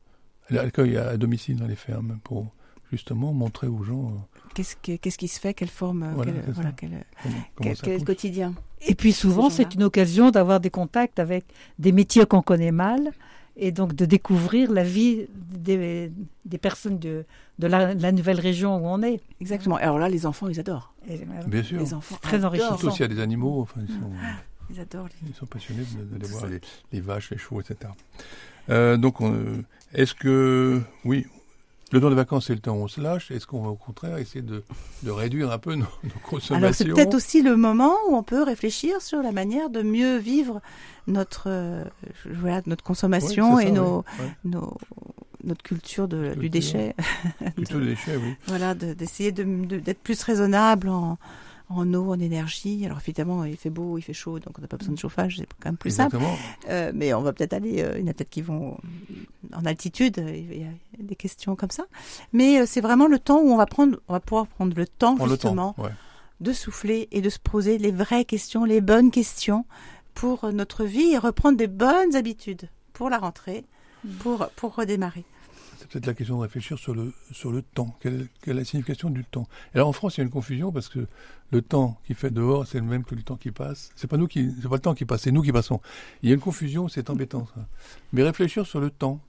euh, 0.50 0.54
l'accueil 0.54 0.96
à 0.96 1.16
domicile 1.18 1.56
dans 1.56 1.66
les 1.66 1.76
fermes, 1.76 2.18
pour 2.24 2.46
justement 2.90 3.32
montrer 3.34 3.66
aux 3.66 3.82
gens 3.82 4.08
euh, 4.08 4.38
Qu'est-ce, 4.54 4.76
que- 4.76 4.96
qu'est-ce 4.96 5.18
qui 5.18 5.28
se 5.28 5.38
fait 5.38 5.52
Quelle 5.52 5.68
forme 5.68 6.10
Voilà, 6.14 6.32
quel, 6.32 6.52
voilà, 6.54 6.72
quel, 6.72 7.04
comment, 7.22 7.34
comment 7.54 7.70
quel- 7.82 8.04
quotidien 8.04 8.54
Et 8.80 8.94
puis 8.94 9.12
souvent, 9.12 9.50
Ces 9.50 9.64
c'est 9.64 9.74
une 9.74 9.82
occasion 9.82 10.30
d'avoir 10.30 10.58
des 10.60 10.70
contacts 10.70 11.18
avec 11.18 11.44
des 11.78 11.92
métiers 11.92 12.24
qu'on 12.24 12.42
connaît 12.42 12.72
mal 12.72 13.12
et 13.56 13.72
donc 13.72 13.94
de 13.94 14.04
découvrir 14.04 14.70
la 14.72 14.84
vie 14.84 15.26
des, 15.34 16.12
des 16.44 16.58
personnes 16.58 16.98
de, 16.98 17.24
de 17.58 17.66
la, 17.66 17.94
la 17.94 18.12
nouvelle 18.12 18.38
région 18.40 18.76
où 18.76 18.86
on 18.86 19.02
est. 19.02 19.20
Exactement. 19.40 19.76
Alors 19.76 19.98
là, 19.98 20.08
les 20.08 20.26
enfants, 20.26 20.48
ils 20.48 20.60
adorent. 20.60 20.92
Et, 21.08 21.14
euh, 21.20 21.42
Bien 21.46 21.62
sûr. 21.62 21.78
Les 21.80 21.94
enfants 21.94 22.16
très 22.20 22.44
enrichissant. 22.44 22.76
Surtout 22.76 22.90
s'il 22.94 23.02
y 23.02 23.10
a 23.10 23.14
des 23.14 23.20
animaux, 23.20 23.60
enfin, 23.62 23.80
ils, 23.88 23.94
sont, 23.94 24.10
Ils 24.70 24.80
adorent. 24.80 25.06
les- 25.06 25.28
ils 25.30 25.34
sont 25.34 25.46
passionnés 25.46 25.84
de- 25.96 26.04
d'aller 26.18 26.30
voir 26.30 26.46
les, 26.46 26.60
les 26.92 27.00
vaches, 27.00 27.30
les 27.30 27.38
chevaux, 27.38 27.60
etc. 27.60 27.92
Euh, 28.68 28.96
donc, 28.96 29.20
on, 29.20 29.32
euh, 29.32 29.64
est-ce 29.94 30.14
que, 30.14 30.80
oui, 31.04 31.26
le 31.92 32.00
temps 32.00 32.08
des 32.10 32.16
vacances, 32.16 32.46
c'est 32.46 32.54
le 32.54 32.60
temps 32.60 32.74
où 32.74 32.82
on 32.82 32.88
se 32.88 33.00
lâche. 33.00 33.30
Est-ce 33.30 33.46
qu'on 33.46 33.62
va 33.62 33.68
au 33.70 33.76
contraire 33.76 34.18
essayer 34.18 34.42
de, 34.42 34.64
de 35.04 35.10
réduire 35.10 35.50
un 35.52 35.58
peu 35.58 35.74
nos, 35.74 35.84
nos 36.04 36.10
consommations? 36.22 36.54
Alors 36.56 36.74
c'est 36.74 36.84
peut-être 36.84 37.14
aussi 37.14 37.42
le 37.42 37.56
moment 37.56 37.94
où 38.08 38.16
on 38.16 38.22
peut 38.22 38.42
réfléchir 38.42 39.00
sur 39.00 39.22
la 39.22 39.32
manière 39.32 39.70
de 39.70 39.82
mieux 39.82 40.16
vivre 40.18 40.60
notre, 41.06 41.44
euh, 41.46 41.84
voilà, 42.28 42.56
notre 42.66 42.82
Ouais, 42.82 42.86
consommation 42.86 43.58
et 43.60 43.70
nos, 43.70 43.98
oui. 44.18 44.24
Ouais. 44.24 44.30
nos, 44.44 44.76
notre 45.44 45.62
culture 45.62 46.08
de, 46.08 46.24
Culture. 46.24 46.40
du 46.42 46.50
déchet. 46.50 46.94
Plutôt 47.54 47.78
des 47.78 47.86
déchets, 47.86 48.16
oui. 48.16 48.34
voilà, 48.48 48.74
de- 48.74 48.94
d'essayer 48.94 49.30
de, 49.30 49.44
de- 49.44 49.78
d'être 49.78 50.00
plus 50.00 50.20
raisonnable 50.22 50.88
en, 50.88 51.18
en 51.68 51.92
eau, 51.94 52.12
en 52.12 52.18
énergie. 52.20 52.84
Alors 52.86 52.98
évidemment, 53.02 53.44
il 53.44 53.56
fait 53.56 53.70
beau, 53.70 53.98
il 53.98 54.02
fait 54.02 54.12
chaud, 54.12 54.38
donc 54.38 54.58
on 54.58 54.62
n'a 54.62 54.68
pas 54.68 54.76
besoin 54.76 54.94
de 54.94 54.98
chauffage, 54.98 55.38
c'est 55.38 55.48
quand 55.60 55.68
même 55.70 55.76
plus 55.76 55.90
simple. 55.90 56.16
Euh, 56.68 56.92
mais 56.94 57.12
on 57.14 57.22
va 57.22 57.32
peut-être 57.32 57.54
aller, 57.54 57.82
euh, 57.82 57.98
il 57.98 58.02
y 58.02 58.04
en 58.04 58.10
a 58.10 58.14
peut-être 58.14 58.30
qui 58.30 58.42
vont 58.42 58.78
en 59.52 59.64
altitude, 59.64 60.18
euh, 60.18 60.30
il 60.36 60.60
y 60.60 60.64
a 60.64 60.68
des 61.00 61.16
questions 61.16 61.56
comme 61.56 61.70
ça. 61.70 61.84
Mais 62.32 62.60
euh, 62.60 62.66
c'est 62.66 62.80
vraiment 62.80 63.08
le 63.08 63.18
temps 63.18 63.40
où 63.40 63.50
on 63.50 63.56
va 63.56 63.66
prendre, 63.66 63.98
on 64.08 64.12
va 64.12 64.20
pouvoir 64.20 64.46
prendre 64.46 64.76
le 64.76 64.86
temps 64.86 65.16
Prends 65.16 65.26
le 65.26 65.32
justement 65.32 65.72
temps. 65.72 65.82
Ouais. 65.84 65.90
de 66.40 66.52
souffler 66.52 67.08
et 67.10 67.20
de 67.20 67.30
se 67.30 67.38
poser 67.40 67.78
les 67.78 67.90
vraies 67.90 68.24
questions, 68.24 68.64
les 68.64 68.80
bonnes 68.80 69.10
questions 69.10 69.64
pour 70.14 70.50
notre 70.52 70.84
vie 70.84 71.12
et 71.12 71.18
reprendre 71.18 71.58
des 71.58 71.66
bonnes 71.66 72.14
habitudes 72.14 72.68
pour 72.92 73.10
la 73.10 73.18
rentrée, 73.18 73.64
pour, 74.20 74.48
pour 74.56 74.74
redémarrer. 74.76 75.24
C'est 75.86 75.92
peut-être 76.00 76.06
la 76.06 76.14
question 76.14 76.36
de 76.38 76.42
réfléchir 76.42 76.78
sur 76.78 76.94
le, 76.94 77.12
sur 77.30 77.52
le 77.52 77.62
temps. 77.62 77.96
Quelle, 78.00 78.26
quelle 78.42 78.56
est 78.56 78.60
la 78.60 78.64
signification 78.64 79.08
du 79.08 79.24
temps? 79.24 79.46
Et 79.72 79.76
Alors 79.76 79.88
en 79.88 79.92
France, 79.92 80.16
il 80.16 80.20
y 80.20 80.22
a 80.22 80.24
une 80.24 80.30
confusion 80.30 80.72
parce 80.72 80.88
que 80.88 81.06
le 81.52 81.62
temps 81.62 82.00
qui 82.06 82.14
fait 82.14 82.30
dehors, 82.32 82.66
c'est 82.66 82.78
le 82.80 82.84
même 82.86 83.04
que 83.04 83.14
le 83.14 83.22
temps 83.22 83.36
qui 83.36 83.52
passe. 83.52 83.90
C'est 83.94 84.08
pas 84.08 84.16
nous 84.16 84.26
qui, 84.26 84.50
c'est 84.60 84.68
pas 84.68 84.74
le 84.76 84.80
temps 84.80 84.94
qui 84.94 85.04
passe, 85.04 85.22
c'est 85.22 85.30
nous 85.32 85.42
qui 85.42 85.52
passons. 85.52 85.80
Il 86.22 86.28
y 86.28 86.32
a 86.32 86.34
une 86.34 86.40
confusion, 86.40 86.88
c'est 86.88 87.08
embêtant 87.08 87.46
ça. 87.54 87.66
Mais 88.12 88.22
réfléchir 88.24 88.66
sur 88.66 88.80
le 88.80 88.90
temps. 88.90 89.20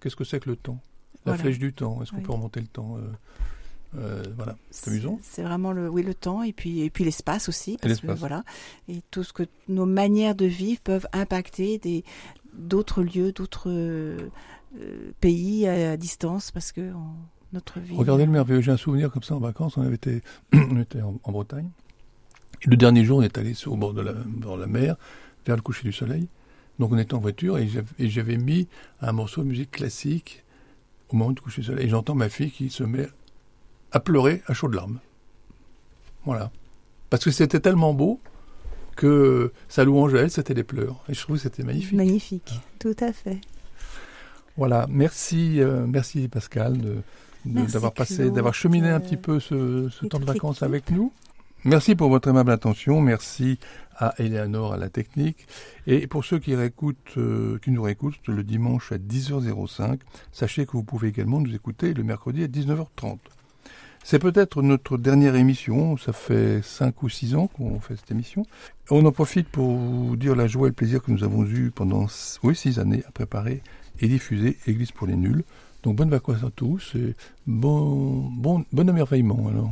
Qu'est-ce 0.00 0.16
que 0.16 0.24
c'est 0.24 0.40
que 0.40 0.48
le 0.48 0.56
temps? 0.56 0.80
La 1.26 1.32
Voilà. 1.32 1.42
flèche 1.42 1.58
du 1.58 1.72
temps. 1.74 2.00
Est-ce 2.02 2.12
qu'on 2.12 2.18
Oui. 2.18 2.22
peut 2.22 2.32
remonter 2.32 2.60
le 2.60 2.66
temps 2.68 2.96
euh, 2.96 3.98
euh, 3.98 4.22
Voilà, 4.36 4.56
c'est 4.70 4.88
amusant. 4.90 5.18
C'est 5.22 5.42
vraiment 5.42 5.72
le, 5.72 5.88
oui, 5.90 6.02
le 6.02 6.14
temps 6.14 6.42
et 6.42 6.52
puis, 6.52 6.80
et 6.80 6.88
puis 6.90 7.04
l'espace 7.04 7.48
aussi. 7.50 7.76
Parce 7.82 8.00
que, 8.00 8.10
voilà. 8.12 8.42
Et 8.88 9.02
tout 9.10 9.22
ce 9.24 9.32
que 9.34 9.42
nos 9.68 9.86
manières 9.86 10.34
de 10.34 10.46
vivre 10.46 10.80
peuvent 10.80 11.08
impacter 11.12 11.78
des, 11.78 12.04
d'autres 12.54 13.02
lieux, 13.02 13.32
d'autres 13.32 13.70
pays 15.20 15.66
à, 15.66 15.96
distance 15.96 16.50
parce 16.50 16.72
que 16.72 16.92
notre 17.52 17.80
vie. 17.80 17.94
Regardez 17.96 18.26
le 18.26 18.32
merveilleux. 18.32 18.60
J'ai 18.60 18.72
un 18.72 18.76
souvenir 18.76 19.10
comme 19.10 19.22
ça 19.22 19.34
en 19.34 19.40
vacances. 19.40 19.76
On 19.76 19.82
avait 19.82 19.94
été, 19.94 20.22
on 20.52 20.80
était 20.80 21.02
en, 21.02 21.18
en 21.22 21.32
Bretagne. 21.32 21.68
Et 22.62 22.70
le 22.70 22.76
dernier 22.76 23.04
jour, 23.04 23.18
on 23.18 23.22
est 23.22 23.38
allé 23.38 23.54
au 23.66 23.76
bord 23.76 23.92
de, 23.92 24.00
la, 24.00 24.12
bord 24.12 24.56
de 24.56 24.62
la 24.62 24.66
mer, 24.66 24.96
vers 25.44 25.56
le 25.56 25.62
coucher 25.62 25.84
du 25.84 25.92
soleil. 25.92 26.28
Donc 26.78 26.92
on 26.92 26.98
était 26.98 27.14
en 27.14 27.20
voiture 27.20 27.58
et 27.58 27.68
j'avais- 27.98 28.36
mis 28.36 28.68
un 29.00 29.12
morceau 29.12 29.42
de 29.42 29.48
musique 29.48 29.70
classique 29.70 30.44
au 31.08 31.16
moment 31.16 31.30
du 31.32 31.40
coucher 31.40 31.62
du 31.62 31.66
soleil. 31.68 31.86
Et 31.86 31.88
j'entends 31.88 32.14
ma 32.14 32.28
fille 32.28 32.50
qui 32.50 32.70
se 32.70 32.84
met 32.84 33.08
à 33.92 34.00
pleurer 34.00 34.42
à 34.46 34.54
chaudes 34.54 34.74
larmes. 34.74 35.00
Voilà. 36.24 36.50
Parce 37.08 37.24
que 37.24 37.30
c'était 37.30 37.60
tellement 37.60 37.94
beau 37.94 38.20
que 38.96 39.52
sa 39.68 39.84
louange 39.84 40.14
à 40.14 40.18
elle, 40.20 40.30
c'était 40.30 40.54
des 40.54 40.64
pleurs. 40.64 41.02
Et 41.08 41.14
je 41.14 41.20
trouve 41.20 41.36
que 41.36 41.42
c'était 41.42 41.62
magnifique. 41.62 41.94
Magnifique, 41.94 42.60
tout 42.78 42.96
à 43.00 43.12
fait. 43.12 43.40
Voilà, 44.56 44.86
merci, 44.88 45.60
euh, 45.60 45.86
merci 45.86 46.28
Pascal 46.28 46.78
de- 46.78 46.96
d'avoir 47.72 47.92
passé, 47.92 48.30
d'avoir 48.30 48.54
cheminé 48.54 48.88
un 48.88 48.96
euh, 48.96 49.00
petit 49.00 49.16
peu 49.16 49.38
ce, 49.38 49.88
ce 49.90 50.06
temps 50.06 50.18
de 50.18 50.24
vacances 50.24 50.60
l'équipe. 50.62 50.68
avec 50.68 50.90
nous. 50.90 51.12
Merci 51.64 51.94
pour 51.96 52.08
votre 52.10 52.28
aimable 52.28 52.50
attention, 52.52 53.00
merci 53.00 53.58
à 53.96 54.14
Eleanor 54.18 54.74
à 54.74 54.76
la 54.76 54.88
technique. 54.88 55.46
Et 55.86 56.06
pour 56.06 56.24
ceux 56.24 56.38
qui, 56.38 56.54
réécoutent, 56.54 56.96
euh, 57.16 57.58
qui 57.62 57.70
nous 57.70 57.82
réécoutent 57.82 58.26
le 58.28 58.42
dimanche 58.44 58.92
à 58.92 58.98
10h05, 58.98 59.98
sachez 60.32 60.64
que 60.64 60.72
vous 60.72 60.84
pouvez 60.84 61.08
également 61.08 61.40
nous 61.40 61.54
écouter 61.54 61.92
le 61.92 62.02
mercredi 62.04 62.44
à 62.44 62.46
19h30. 62.46 63.18
C'est 64.04 64.20
peut-être 64.20 64.62
notre 64.62 64.96
dernière 64.96 65.34
émission, 65.34 65.96
ça 65.96 66.12
fait 66.12 66.60
5 66.62 67.02
ou 67.02 67.08
6 67.08 67.34
ans 67.34 67.48
qu'on 67.48 67.80
fait 67.80 67.96
cette 67.96 68.12
émission. 68.12 68.44
On 68.90 69.04
en 69.04 69.10
profite 69.10 69.48
pour 69.48 69.76
vous 69.76 70.14
dire 70.16 70.36
la 70.36 70.46
joie 70.46 70.68
et 70.68 70.70
le 70.70 70.74
plaisir 70.74 71.02
que 71.02 71.10
nous 71.10 71.24
avons 71.24 71.44
eu 71.44 71.72
pendant 71.74 72.06
oui, 72.44 72.54
6 72.54 72.78
années 72.78 73.02
à 73.08 73.10
préparer 73.10 73.62
et 74.00 74.08
diffuser 74.08 74.56
Église 74.66 74.92
pour 74.92 75.06
les 75.06 75.16
nuls. 75.16 75.44
Donc 75.82 75.96
bonnes 75.96 76.10
vacances 76.10 76.42
à 76.42 76.50
tous 76.50 76.94
et 76.96 77.14
bon, 77.46 78.28
bon, 78.30 78.64
bon 78.72 78.88
émerveillement 78.88 79.48
alors. 79.48 79.70